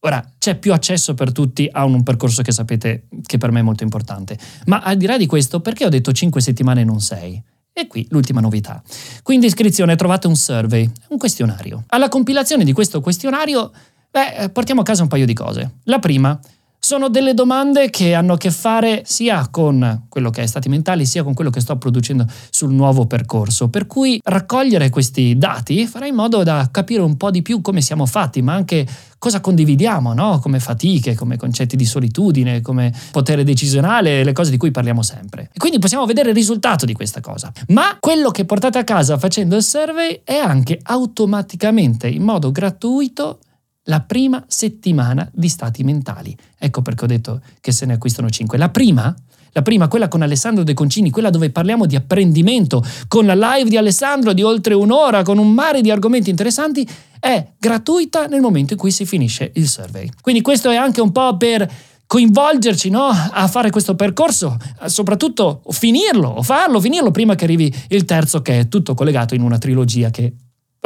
Ora, 0.02 0.24
c'è 0.38 0.56
più 0.56 0.72
accesso 0.74 1.14
per 1.16 1.32
tutti 1.32 1.68
a 1.70 1.84
un 1.84 2.04
percorso 2.04 2.42
che 2.42 2.52
sapete 2.52 3.08
che 3.26 3.38
per 3.38 3.52
me 3.52 3.60
è 3.60 3.64
molto 3.64 3.84
importante. 3.84 4.38
Ma 4.66 4.80
al 4.80 4.96
di 4.96 5.06
là 5.06 5.18
di 5.18 5.26
questo, 5.26 5.60
perché 5.60 5.86
ho 5.86 5.90
detto 5.90 6.12
5 6.12 6.40
settimane 6.40 6.82
e 6.82 6.86
non 6.86 7.02
6? 7.02 7.44
E 7.74 7.88
qui 7.88 8.08
l'ultima 8.10 8.40
novità. 8.40 8.82
Qui 9.22 9.36
in 9.36 9.42
descrizione 9.42 9.96
trovate 9.96 10.28
un 10.28 10.36
survey, 10.36 10.90
un 11.10 11.18
questionario. 11.18 11.84
Alla 11.90 12.08
compilazione 12.10 12.64
di 12.64 12.72
questo 12.72 13.02
questionario, 13.02 13.72
beh, 14.10 14.50
portiamo 14.50 14.82
a 14.82 14.84
casa 14.84 15.02
un 15.02 15.10
paio 15.10 15.26
di 15.26 15.34
cose. 15.34 15.80
La 15.84 16.00
prima, 16.00 16.40
sono 16.80 17.10
delle 17.10 17.34
domande 17.34 17.90
che 17.90 18.14
hanno 18.14 18.34
a 18.34 18.38
che 18.38 18.52
fare 18.52 19.02
sia 19.06 19.48
con 19.50 20.06
quello 20.08 20.30
che 20.30 20.44
è 20.44 20.46
stati 20.46 20.70
mentali, 20.70 21.06
sia 21.06 21.24
con 21.24 21.34
quello 21.34 21.50
che 21.50 21.60
sto 21.60 21.78
producendo 21.78 22.26
sul 22.50 22.72
nuovo 22.72 23.06
percorso. 23.08 23.70
Per 23.70 23.88
cui 23.88 24.20
raccogliere 24.24 24.90
questi 24.90 25.38
dati 25.38 25.86
farà 25.86 26.06
in 26.06 26.16
modo 26.16 26.44
da 26.44 26.70
capire 26.72 27.02
un 27.02 27.18
po' 27.18 27.32
di 27.32 27.42
più 27.42 27.62
come 27.62 27.82
siamo 27.82 28.06
fatti, 28.06 28.42
ma 28.42 28.54
anche 28.54 28.88
cosa 29.18 29.42
condividiamo, 29.42 30.14
no? 30.14 30.40
come 30.40 30.60
fatiche, 30.60 31.16
come 31.16 31.38
concetti 31.38 31.76
di 31.76 31.86
solitudine, 31.86 32.62
come 32.62 32.94
potere 33.12 33.44
decisionale, 33.44 34.24
le 34.24 34.32
cose 34.32 34.52
di 34.52 34.58
cui 34.58 34.72
parliamo 34.72 35.02
sempre. 35.02 35.50
E 35.52 35.58
quindi 35.58 35.80
possiamo 35.80 36.06
vedere 36.06 36.30
il 36.30 36.36
risultato 36.36 36.86
di 36.86 36.94
questa 36.94 37.20
cosa. 37.20 37.52
Ma 37.70 37.98
quello 38.00 38.30
che 38.30 38.46
portate 38.46 38.78
a 38.78 38.84
casa 38.84 39.18
facendo 39.18 39.56
il 39.56 39.64
survey 39.64 40.22
è 40.24 40.36
anche 40.36 40.80
automaticamente, 40.82 42.08
in 42.08 42.24
modo 42.24 42.52
gratuito, 42.52 43.40
la 43.88 44.02
prima 44.02 44.44
settimana 44.48 45.30
di 45.34 45.50
stati 45.50 45.84
mentali. 45.84 46.36
Ecco 46.58 46.82
perché 46.82 47.06
ho 47.06 47.08
detto 47.08 47.42
che 47.60 47.72
se 47.72 47.86
ne 47.86 47.94
acquistano 47.94 48.30
5. 48.30 48.58
La 48.58 48.70
prima, 48.70 49.16
la 49.52 49.62
prima, 49.62 49.88
quella 49.88 50.08
con 50.08 50.22
Alessandro 50.22 50.64
De 50.64 50.74
Concini, 50.74 51.10
quella 51.10 51.30
dove 51.30 51.50
parliamo 51.50 51.86
di 51.86 51.96
apprendimento, 51.96 52.84
con 53.08 53.26
la 53.26 53.34
live 53.34 53.70
di 53.70 53.78
Alessandro 53.78 54.34
di 54.34 54.44
oltre 54.44 54.74
un'ora, 54.74 55.24
con 55.24 55.38
un 55.38 55.52
mare 55.52 55.82
di 55.82 55.90
argomenti 55.90 56.30
interessanti, 56.30 56.88
è 57.20 57.54
gratuita 57.58 58.28
nel 58.28 58.42
momento 58.42 58.74
in 58.74 58.80
cui 58.80 58.92
si 58.92 59.06
finisce 59.06 59.52
il 59.56 59.68
survey. 59.68 60.10
Quindi 60.22 60.42
questo 60.42 60.70
è 60.70 60.76
anche 60.76 61.02
un 61.02 61.12
po' 61.12 61.38
per 61.38 61.70
coinvolgerci 62.06 62.90
no? 62.90 63.08
a 63.08 63.48
fare 63.48 63.70
questo 63.70 63.96
percorso, 63.96 64.58
soprattutto 64.86 65.62
finirlo, 65.70 66.42
farlo, 66.42 66.80
finirlo 66.80 67.12
prima 67.12 67.36
che 67.36 67.44
arrivi 67.44 67.74
il 67.90 68.06
terzo 68.06 68.42
che 68.42 68.60
è 68.60 68.68
tutto 68.68 68.94
collegato 68.94 69.36
in 69.36 69.42
una 69.42 69.58
trilogia 69.58 70.10
che 70.10 70.34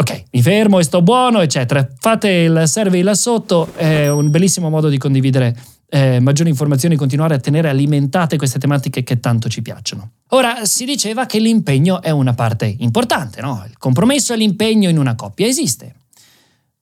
ok, 0.01 0.23
mi 0.31 0.41
fermo 0.41 0.79
e 0.79 0.83
sto 0.83 1.01
buono, 1.01 1.41
eccetera. 1.41 1.87
Fate 1.99 2.29
il 2.29 2.63
survey 2.65 3.01
là 3.01 3.13
sotto, 3.13 3.71
è 3.75 4.09
un 4.09 4.29
bellissimo 4.29 4.69
modo 4.69 4.89
di 4.89 4.97
condividere 4.97 5.55
eh, 5.89 6.19
maggiori 6.19 6.49
informazioni, 6.49 6.95
continuare 6.95 7.35
a 7.35 7.39
tenere 7.39 7.69
alimentate 7.69 8.37
queste 8.37 8.59
tematiche 8.59 9.03
che 9.03 9.19
tanto 9.19 9.47
ci 9.47 9.61
piacciono. 9.61 10.11
Ora, 10.29 10.65
si 10.65 10.85
diceva 10.85 11.25
che 11.25 11.39
l'impegno 11.39 12.01
è 12.01 12.09
una 12.09 12.33
parte 12.33 12.73
importante, 12.79 13.41
no? 13.41 13.63
Il 13.67 13.77
compromesso 13.77 14.33
e 14.33 14.37
l'impegno 14.37 14.89
in 14.89 14.97
una 14.97 15.15
coppia 15.15 15.45
esiste. 15.45 15.93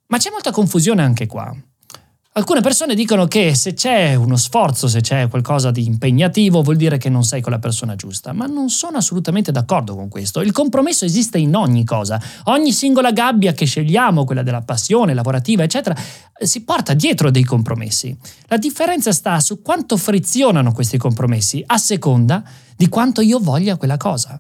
Ma 0.08 0.18
c'è 0.18 0.30
molta 0.32 0.52
confusione 0.52 1.02
anche 1.02 1.28
qua. 1.28 1.54
Alcune 2.40 2.62
persone 2.62 2.96
dicono 2.96 3.28
che 3.28 3.54
se 3.54 3.74
c'è 3.74 4.16
uno 4.16 4.38
sforzo, 4.38 4.88
se 4.88 5.02
c'è 5.02 5.28
qualcosa 5.28 5.72
di 5.72 5.86
impegnativo, 5.86 6.62
vuol 6.62 6.78
dire 6.78 6.98
che 6.98 7.10
non 7.10 7.26
sei 7.26 7.42
con 7.42 7.52
la 7.52 7.60
persona 7.60 7.98
giusta, 7.98 8.32
ma 8.32 8.46
non 8.46 8.70
sono 8.70 8.96
assolutamente 8.96 9.52
d'accordo 9.52 9.94
con 9.94 10.08
questo. 10.08 10.40
Il 10.40 10.54
compromesso 10.54 11.04
esiste 11.04 11.38
in 11.38 11.54
ogni 11.54 11.84
cosa. 11.84 12.18
Ogni 12.46 12.72
singola 12.72 13.12
gabbia 13.12 13.52
che 13.52 13.66
scegliamo, 13.66 14.24
quella 14.24 14.42
della 14.42 14.62
passione, 14.62 15.14
lavorativa, 15.14 15.64
eccetera, 15.64 15.94
si 16.42 16.64
porta 16.64 16.94
dietro 16.94 17.30
dei 17.30 17.44
compromessi. 17.44 18.18
La 18.48 18.56
differenza 18.56 19.12
sta 19.12 19.38
su 19.42 19.62
quanto 19.62 19.98
frizionano 19.98 20.72
questi 20.72 20.98
compromessi 20.98 21.62
a 21.66 21.78
seconda 21.78 22.42
di 22.74 22.88
quanto 22.88 23.20
io 23.20 23.40
voglia 23.40 23.76
quella 23.76 23.98
cosa. 23.98 24.40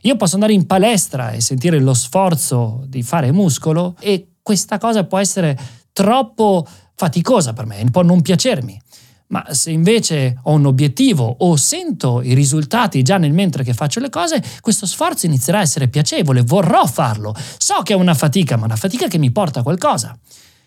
Io 0.00 0.16
posso 0.16 0.36
andare 0.36 0.54
in 0.54 0.66
palestra 0.66 1.32
e 1.32 1.42
sentire 1.42 1.78
lo 1.78 1.92
sforzo 1.92 2.84
di 2.86 3.02
fare 3.02 3.30
muscolo 3.32 3.96
e 4.00 4.28
questa 4.40 4.78
cosa 4.78 5.04
può 5.04 5.18
essere 5.18 5.82
troppo 5.92 6.66
faticosa 6.94 7.52
per 7.52 7.66
me, 7.66 7.84
può 7.90 8.02
non 8.02 8.22
piacermi. 8.22 8.80
Ma 9.26 9.44
se 9.50 9.70
invece 9.70 10.38
ho 10.42 10.52
un 10.52 10.66
obiettivo 10.66 11.36
o 11.38 11.56
sento 11.56 12.20
i 12.22 12.34
risultati 12.34 13.02
già 13.02 13.16
nel 13.16 13.32
mentre 13.32 13.64
che 13.64 13.72
faccio 13.72 13.98
le 14.00 14.10
cose, 14.10 14.42
questo 14.60 14.86
sforzo 14.86 15.26
inizierà 15.26 15.58
a 15.58 15.62
essere 15.62 15.88
piacevole, 15.88 16.42
vorrò 16.42 16.86
farlo. 16.86 17.34
So 17.58 17.82
che 17.82 17.94
è 17.94 17.96
una 17.96 18.14
fatica, 18.14 18.56
ma 18.56 18.66
una 18.66 18.76
fatica 18.76 19.08
che 19.08 19.18
mi 19.18 19.32
porta 19.32 19.60
a 19.60 19.62
qualcosa. 19.62 20.16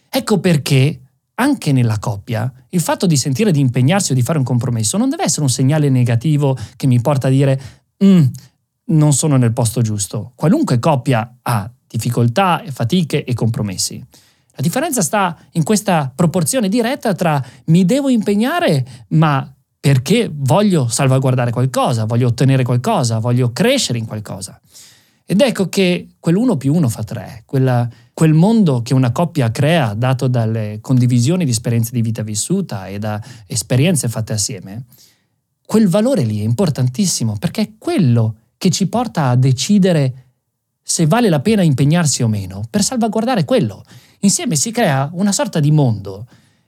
Ecco 0.10 0.39
perché 0.39 1.01
anche 1.36 1.72
nella 1.72 2.00
coppia, 2.00 2.51
il 2.69 2.81
fatto 2.81 3.05
di 3.05 3.15
sentire 3.15 3.51
di 3.51 3.60
impegnarsi 3.60 4.12
o 4.12 4.15
di 4.15 4.24
fare 4.24 4.39
un 4.39 4.43
compromesso 4.43 4.98
non 4.98 5.10
deve 5.10 5.24
essere 5.24 5.43
un 5.43 5.50
segnale 5.50 5.89
negativo 5.89 6.57
che 6.75 6.88
mi 6.88 7.00
porta 7.00 7.27
a 7.27 7.29
dire 7.29 7.62
mm, 8.03 8.25
non 8.86 9.13
sono 9.13 9.38
nel 9.38 9.53
posto 9.53 9.81
giusto. 9.81 10.31
Qualunque 10.36 10.79
coppia 10.79 11.38
ha 11.43 11.69
difficoltà, 11.88 12.63
fatiche 12.72 13.24
e 13.24 13.34
compromessi. 13.34 14.03
La 14.58 14.64
differenza 14.64 15.04
sta 15.04 15.38
in 15.52 15.64
questa 15.64 16.12
proporzione 16.14 16.68
diretta 16.68 17.14
tra 17.14 17.44
mi 17.66 17.86
devo 17.86 18.10
impegnare, 18.10 19.06
ma 19.10 19.54
perché 19.80 20.32
voglio 20.34 20.88
salvaguardare 20.88 21.52
qualcosa, 21.52 22.06
voglio 22.06 22.30
ottenere 22.30 22.64
qualcosa, 22.64 23.20
voglio 23.20 23.52
crescere 23.52 24.00
in 24.00 24.08
qualcosa. 24.08 24.60
Ed 25.24 25.42
ecco 25.42 25.70
che 25.70 26.16
quell'uno 26.20 26.58
più 26.58 26.74
uno 26.74 26.90
fa 26.90 27.04
tre, 27.04 27.44
quella, 27.46 27.88
quel 28.14 28.34
mondo 28.34 28.82
che 28.82 28.96
una 28.96 29.12
coppia 29.12 29.52
crea 29.52 29.94
dato 29.94 30.28
dalle 30.28 30.80
condivisioni 30.82 31.46
di 31.46 31.52
esperienze 31.52 31.92
di 31.92 32.02
vita 32.02 32.24
vissuta 32.24 32.88
e 32.88 32.98
da 32.98 33.22
esperienze 33.46 34.10
fatte 34.10 34.34
assieme, 34.34 34.86
quel 35.64 35.88
valore 35.88 36.24
lì 36.24 36.40
è 36.40 36.44
importantissimo 36.44 37.36
perché 37.38 37.62
è 37.62 37.72
quello 37.78 38.38
che 38.58 38.72
ci 38.72 38.88
porta 38.88 39.28
a 39.28 39.36
decidere 39.36 40.26
se 40.89 41.06
vale 41.06 41.27
la 41.27 41.41
pena 41.41 41.63
impegnarsi 41.63 42.24
o 42.24 42.29
meno 42.29 42.63
per 42.70 42.82
salvaguardare 42.82 43.44
quello. 43.44 43.84
Insieme 44.20 44.56
si 44.56 44.72
crea 44.72 45.10
una 45.12 45.34
sorta 45.34 45.60
di 45.60 45.70
mondo 45.70 46.25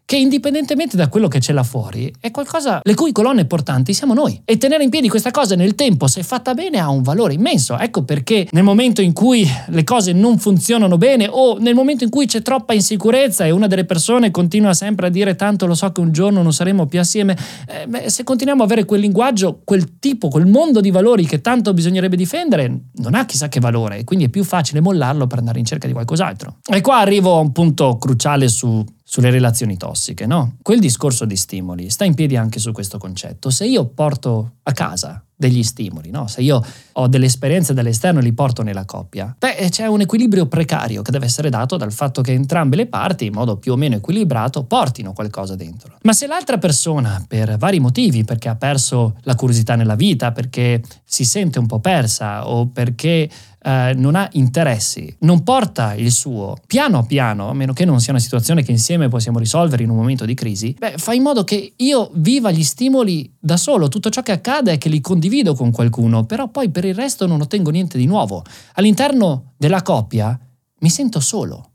che 0.10 0.18
indipendentemente 0.18 0.98
da 0.98 1.08
quello 1.08 1.28
che 1.28 1.38
c'è 1.38 1.54
là 1.54 1.62
fuori 1.62 2.12
è 2.20 2.32
qualcosa 2.32 2.80
le 2.82 2.96
cui 2.96 3.12
colonne 3.12 3.46
portanti 3.46 3.94
siamo 3.94 4.16
noi. 4.16 4.42
E 4.44 4.58
tenere 4.58 4.84
in 4.84 4.90
piedi 4.90 5.08
questa 5.08 5.30
cosa 5.30 5.54
nel 5.54 5.76
tempo, 5.76 6.08
se 6.08 6.24
fatta 6.24 6.56
bene, 6.56 6.80
ha 6.80 6.90
un 6.90 7.04
valore 7.04 7.36
immenso. 7.36 7.78
Ecco 7.78 8.02
perché 8.02 8.48
nel 8.50 8.64
momento 8.64 9.02
in 9.02 9.14
cui 9.14 9.48
le 9.68 9.84
cose 9.84 10.12
non 10.12 10.40
funzionano 10.40 10.98
bene 10.98 11.28
o 11.30 11.60
nel 11.60 11.76
momento 11.76 12.06
in 12.06 12.10
cui 12.10 12.26
c'è 12.26 12.42
troppa 12.42 12.74
insicurezza 12.74 13.46
e 13.46 13.52
una 13.52 13.68
delle 13.68 13.86
persone 13.86 14.32
continua 14.32 14.74
sempre 14.74 15.06
a 15.06 15.10
dire 15.12 15.36
tanto 15.36 15.68
lo 15.68 15.76
so 15.76 15.92
che 15.92 16.02
un 16.02 16.12
giorno 16.12 16.42
non 16.42 16.54
saremo 16.54 16.88
più 16.88 17.00
assieme, 17.00 17.38
eh, 17.68 17.86
beh, 17.86 18.10
se 18.10 18.24
continuiamo 18.24 18.64
a 18.64 18.66
avere 18.66 18.86
quel 18.86 19.02
linguaggio, 19.02 19.62
quel 19.64 20.00
tipo, 20.00 20.30
quel 20.30 20.48
mondo 20.48 20.82
di 20.82 20.90
valori 20.90 21.28
che 21.28 21.40
tanto 21.42 21.72
bisognerebbe 21.72 22.16
difendere, 22.16 22.86
non 22.96 23.14
ha 23.14 23.28
chissà 23.28 23.48
che 23.48 23.60
valore 23.60 24.00
e 24.00 24.04
quindi 24.06 24.26
è 24.26 24.30
più 24.30 24.44
facile 24.44 24.80
mollarlo 24.80 25.28
per 25.28 25.38
andare 25.38 25.60
in 25.60 25.66
cerca 25.66 25.86
di 25.86 25.94
qualcos'altro. 25.94 26.56
E 26.68 26.82
qua 26.82 26.98
arrivo 26.98 27.38
a 27.38 27.42
un 27.42 27.52
punto 27.52 28.00
cruciale 28.00 28.48
su 28.48 28.84
sulle 29.10 29.32
relazioni 29.32 29.76
tossiche, 29.76 30.28
no? 30.28 30.58
Quel 30.62 30.80
discorso 30.80 31.26
di 31.26 31.36
stimoli 31.36 31.90
sta 31.90 32.06
in 32.06 32.14
piedi 32.14 32.38
anche 32.38 32.60
su 32.60 32.72
questo 32.72 33.00
concetto. 33.00 33.50
Se 33.50 33.66
io 33.66 33.86
porto 33.86 34.58
a 34.62 34.72
casa 34.72 35.24
degli 35.36 35.64
stimoli, 35.64 36.12
no? 36.12 36.28
Se 36.28 36.42
io 36.42 36.64
ho 36.92 37.08
delle 37.08 37.26
esperienze 37.26 37.74
dall'esterno 37.74 38.20
e 38.20 38.22
li 38.22 38.34
porto 38.34 38.62
nella 38.62 38.86
coppia, 38.86 39.36
beh, 39.36 39.70
c'è 39.70 39.88
un 39.88 40.02
equilibrio 40.02 40.46
precario 40.46 41.02
che 41.02 41.10
deve 41.10 41.26
essere 41.26 41.50
dato 41.50 41.76
dal 41.76 41.92
fatto 41.92 42.22
che 42.22 42.34
entrambe 42.34 42.76
le 42.76 42.86
parti, 42.86 43.26
in 43.26 43.34
modo 43.34 43.58
più 43.58 43.72
o 43.72 43.78
meno 43.78 43.96
equilibrato, 43.96 44.66
portino 44.66 45.12
qualcosa 45.14 45.56
dentro. 45.56 45.98
Ma 46.04 46.14
se 46.14 46.28
l'altra 46.28 46.60
persona, 46.60 47.26
per 47.28 47.58
vari 47.58 47.80
motivi, 47.80 48.24
perché 48.24 48.48
ha 48.48 48.56
perso 48.56 49.16
la 49.22 49.34
curiosità 49.34 49.76
nella 49.76 49.96
vita, 49.96 50.32
perché 50.32 50.84
si 51.04 51.26
sente 51.26 51.58
un 51.58 51.66
po' 51.66 51.80
persa 51.80 52.48
o 52.48 52.68
perché 52.68 53.28
eh, 53.62 53.94
non 53.96 54.16
ha 54.16 54.28
interessi, 54.34 55.14
non 55.20 55.44
porta 55.44 55.94
il 55.94 56.12
suo 56.12 56.56
piano 56.66 57.06
piano, 57.06 57.50
a 57.50 57.54
meno 57.54 57.74
che 57.74 57.86
non 57.86 58.00
sia 58.00 58.14
una 58.14 58.22
situazione 58.22 58.64
che 58.64 58.72
insieme 58.72 59.10
possiamo 59.10 59.40
risolvere 59.40 59.84
in 59.84 59.90
un 59.90 59.98
momento 59.98 60.26
di 60.26 60.34
crisi, 60.34 60.76
beh, 60.78 60.98
fa 60.98 61.14
in 61.14 61.24
modo 61.24 61.44
che 61.44 61.74
io 61.76 62.10
viva 62.14 62.52
gli 62.52 62.64
stimoli 62.64 63.32
da 63.40 63.58
solo, 63.58 63.90
tutto 63.90 64.10
ciò 64.10 64.22
che 64.22 64.32
accade 64.32 64.74
è 64.74 64.78
che 64.78 64.90
li 64.90 65.02
condivido 65.02 65.54
con 65.56 65.72
qualcuno, 65.72 66.26
però 66.26 66.48
poi 66.48 66.70
per 66.70 66.86
il 66.86 66.96
resto 66.96 67.28
non 67.28 67.42
ottengo 67.42 67.70
niente 67.70 67.98
di 67.98 68.06
nuovo. 68.06 68.44
All'interno 68.74 69.54
della 69.58 69.82
coppia 69.82 70.40
mi 70.80 70.90
sento 70.90 71.20
solo, 71.20 71.72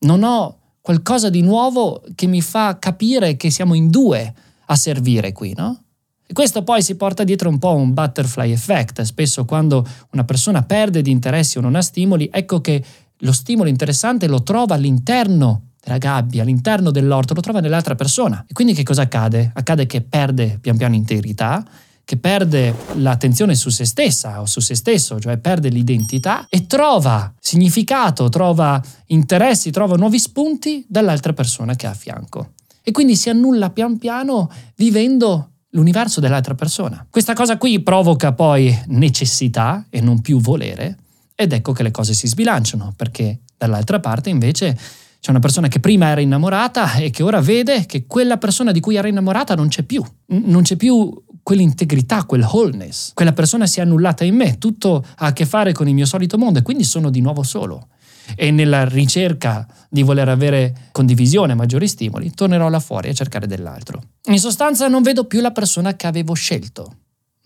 non 0.00 0.22
ho 0.22 0.58
qualcosa 0.80 1.30
di 1.30 1.40
nuovo 1.40 2.02
che 2.14 2.26
mi 2.26 2.42
fa 2.42 2.78
capire 2.78 3.36
che 3.36 3.50
siamo 3.50 3.72
in 3.72 3.88
due 3.88 4.34
a 4.66 4.76
servire 4.76 5.32
qui, 5.32 5.54
no? 5.56 5.83
E 6.26 6.32
questo 6.32 6.62
poi 6.62 6.82
si 6.82 6.94
porta 6.94 7.22
dietro 7.22 7.48
un 7.48 7.58
po' 7.58 7.74
un 7.74 7.92
butterfly 7.92 8.50
effect. 8.50 9.02
Spesso 9.02 9.44
quando 9.44 9.86
una 10.12 10.24
persona 10.24 10.62
perde 10.62 11.02
di 11.02 11.10
interessi 11.10 11.58
o 11.58 11.60
non 11.60 11.74
ha 11.74 11.82
stimoli, 11.82 12.28
ecco 12.32 12.60
che 12.60 12.82
lo 13.18 13.32
stimolo 13.32 13.68
interessante 13.68 14.26
lo 14.26 14.42
trova 14.42 14.74
all'interno 14.74 15.68
della 15.82 15.98
gabbia, 15.98 16.42
all'interno 16.42 16.90
dell'orto, 16.90 17.34
lo 17.34 17.40
trova 17.42 17.60
nell'altra 17.60 17.94
persona. 17.94 18.44
E 18.48 18.52
quindi 18.54 18.72
che 18.72 18.82
cosa 18.82 19.02
accade? 19.02 19.50
Accade 19.54 19.86
che 19.86 20.00
perde 20.00 20.58
pian 20.60 20.78
piano 20.78 20.94
integrità, 20.94 21.64
che 22.04 22.16
perde 22.16 22.74
l'attenzione 22.94 23.54
su 23.54 23.70
se 23.70 23.84
stessa 23.84 24.40
o 24.40 24.46
su 24.46 24.60
se 24.60 24.74
stesso, 24.74 25.18
cioè 25.20 25.38
perde 25.38 25.68
l'identità 25.68 26.46
e 26.48 26.66
trova 26.66 27.32
significato, 27.38 28.28
trova 28.28 28.82
interessi, 29.06 29.70
trova 29.70 29.96
nuovi 29.96 30.18
spunti 30.18 30.84
dall'altra 30.88 31.32
persona 31.32 31.74
che 31.76 31.86
ha 31.86 31.90
a 31.90 31.94
fianco. 31.94 32.52
E 32.82 32.90
quindi 32.90 33.16
si 33.16 33.30
annulla 33.30 33.70
pian 33.70 33.96
piano 33.98 34.50
vivendo 34.76 35.52
l'universo 35.74 36.20
dell'altra 36.20 36.54
persona. 36.54 37.06
Questa 37.08 37.34
cosa 37.34 37.58
qui 37.58 37.80
provoca 37.80 38.32
poi 38.32 38.76
necessità 38.86 39.86
e 39.90 40.00
non 40.00 40.20
più 40.20 40.40
volere 40.40 40.96
ed 41.34 41.52
ecco 41.52 41.72
che 41.72 41.82
le 41.82 41.90
cose 41.90 42.14
si 42.14 42.26
sbilanciano 42.26 42.92
perché 42.96 43.40
dall'altra 43.56 44.00
parte 44.00 44.30
invece 44.30 44.78
c'è 45.20 45.30
una 45.30 45.40
persona 45.40 45.68
che 45.68 45.80
prima 45.80 46.08
era 46.08 46.20
innamorata 46.20 46.94
e 46.94 47.10
che 47.10 47.22
ora 47.22 47.40
vede 47.40 47.86
che 47.86 48.06
quella 48.06 48.36
persona 48.36 48.72
di 48.72 48.80
cui 48.80 48.96
era 48.96 49.08
innamorata 49.08 49.54
non 49.54 49.68
c'è 49.68 49.82
più, 49.82 50.04
non 50.26 50.62
c'è 50.62 50.76
più 50.76 51.22
quell'integrità, 51.42 52.24
quel 52.24 52.42
wholeness. 52.42 53.12
Quella 53.14 53.32
persona 53.32 53.66
si 53.66 53.78
è 53.78 53.82
annullata 53.82 54.24
in 54.24 54.34
me, 54.34 54.58
tutto 54.58 55.04
ha 55.16 55.26
a 55.26 55.32
che 55.32 55.46
fare 55.46 55.72
con 55.72 55.88
il 55.88 55.94
mio 55.94 56.06
solito 56.06 56.38
mondo 56.38 56.58
e 56.58 56.62
quindi 56.62 56.84
sono 56.84 57.10
di 57.10 57.20
nuovo 57.20 57.42
solo 57.42 57.88
e 58.34 58.50
nella 58.50 58.84
ricerca 58.84 59.66
di 59.88 60.02
voler 60.02 60.28
avere 60.28 60.88
condivisione, 60.92 61.54
maggiori 61.54 61.88
stimoli, 61.88 62.32
tornerò 62.32 62.68
là 62.68 62.80
fuori 62.80 63.08
a 63.08 63.14
cercare 63.14 63.46
dell'altro. 63.46 64.02
In 64.26 64.38
sostanza 64.38 64.88
non 64.88 65.02
vedo 65.02 65.24
più 65.24 65.40
la 65.40 65.52
persona 65.52 65.94
che 65.94 66.06
avevo 66.06 66.34
scelto. 66.34 66.96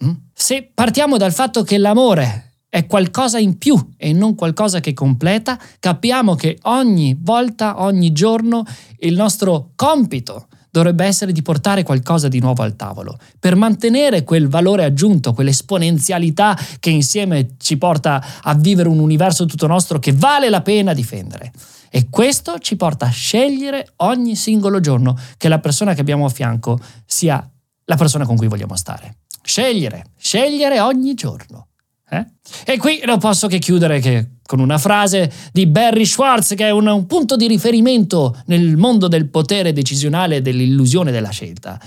Mm? 0.04 0.10
Se 0.32 0.70
partiamo 0.72 1.16
dal 1.16 1.32
fatto 1.32 1.62
che 1.62 1.78
l'amore 1.78 2.54
è 2.68 2.86
qualcosa 2.86 3.38
in 3.38 3.58
più 3.58 3.76
e 3.96 4.12
non 4.12 4.34
qualcosa 4.34 4.80
che 4.80 4.92
completa, 4.92 5.58
capiamo 5.78 6.34
che 6.34 6.58
ogni 6.62 7.16
volta, 7.18 7.82
ogni 7.82 8.12
giorno, 8.12 8.64
il 8.98 9.14
nostro 9.14 9.72
compito 9.74 10.48
dovrebbe 10.70 11.04
essere 11.04 11.32
di 11.32 11.42
portare 11.42 11.82
qualcosa 11.82 12.28
di 12.28 12.40
nuovo 12.40 12.62
al 12.62 12.76
tavolo, 12.76 13.18
per 13.38 13.56
mantenere 13.56 14.24
quel 14.24 14.48
valore 14.48 14.84
aggiunto, 14.84 15.32
quell'esponenzialità 15.32 16.58
che 16.80 16.90
insieme 16.90 17.54
ci 17.58 17.76
porta 17.78 18.24
a 18.42 18.54
vivere 18.54 18.88
un 18.88 18.98
universo 18.98 19.46
tutto 19.46 19.66
nostro 19.66 19.98
che 19.98 20.12
vale 20.12 20.48
la 20.50 20.62
pena 20.62 20.92
difendere. 20.92 21.52
E 21.90 22.08
questo 22.10 22.58
ci 22.58 22.76
porta 22.76 23.06
a 23.06 23.10
scegliere 23.10 23.92
ogni 23.96 24.36
singolo 24.36 24.78
giorno 24.80 25.16
che 25.38 25.48
la 25.48 25.58
persona 25.58 25.94
che 25.94 26.02
abbiamo 26.02 26.26
a 26.26 26.30
fianco 26.30 26.78
sia 27.06 27.48
la 27.84 27.96
persona 27.96 28.26
con 28.26 28.36
cui 28.36 28.46
vogliamo 28.46 28.76
stare. 28.76 29.16
Scegliere, 29.42 30.10
scegliere 30.18 30.80
ogni 30.80 31.14
giorno. 31.14 31.68
Eh? 32.10 32.26
E 32.64 32.78
qui 32.78 33.02
non 33.04 33.18
posso 33.18 33.48
che 33.48 33.58
chiudere 33.58 34.00
che 34.00 34.30
con 34.44 34.60
una 34.60 34.78
frase 34.78 35.30
di 35.52 35.66
Barry 35.66 36.06
Schwartz 36.06 36.54
che 36.54 36.66
è 36.66 36.70
un, 36.70 36.86
un 36.86 37.06
punto 37.06 37.36
di 37.36 37.46
riferimento 37.46 38.40
nel 38.46 38.76
mondo 38.76 39.08
del 39.08 39.28
potere 39.28 39.72
decisionale 39.72 40.36
e 40.36 40.42
dell'illusione 40.42 41.10
della 41.10 41.30
scelta. 41.30 41.78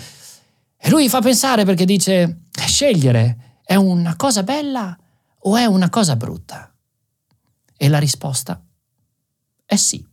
E 0.77 0.89
lui 0.89 1.09
fa 1.09 1.21
pensare 1.21 1.65
perché 1.65 1.85
dice, 1.85 2.43
scegliere 2.51 3.59
è 3.63 3.75
una 3.75 4.15
cosa 4.15 4.43
bella 4.43 4.97
o 5.43 5.57
è 5.57 5.65
una 5.65 5.89
cosa 5.89 6.15
brutta? 6.15 6.71
E 7.75 7.87
la 7.87 7.99
risposta 7.99 8.63
è 9.65 9.75
sì. 9.75 10.05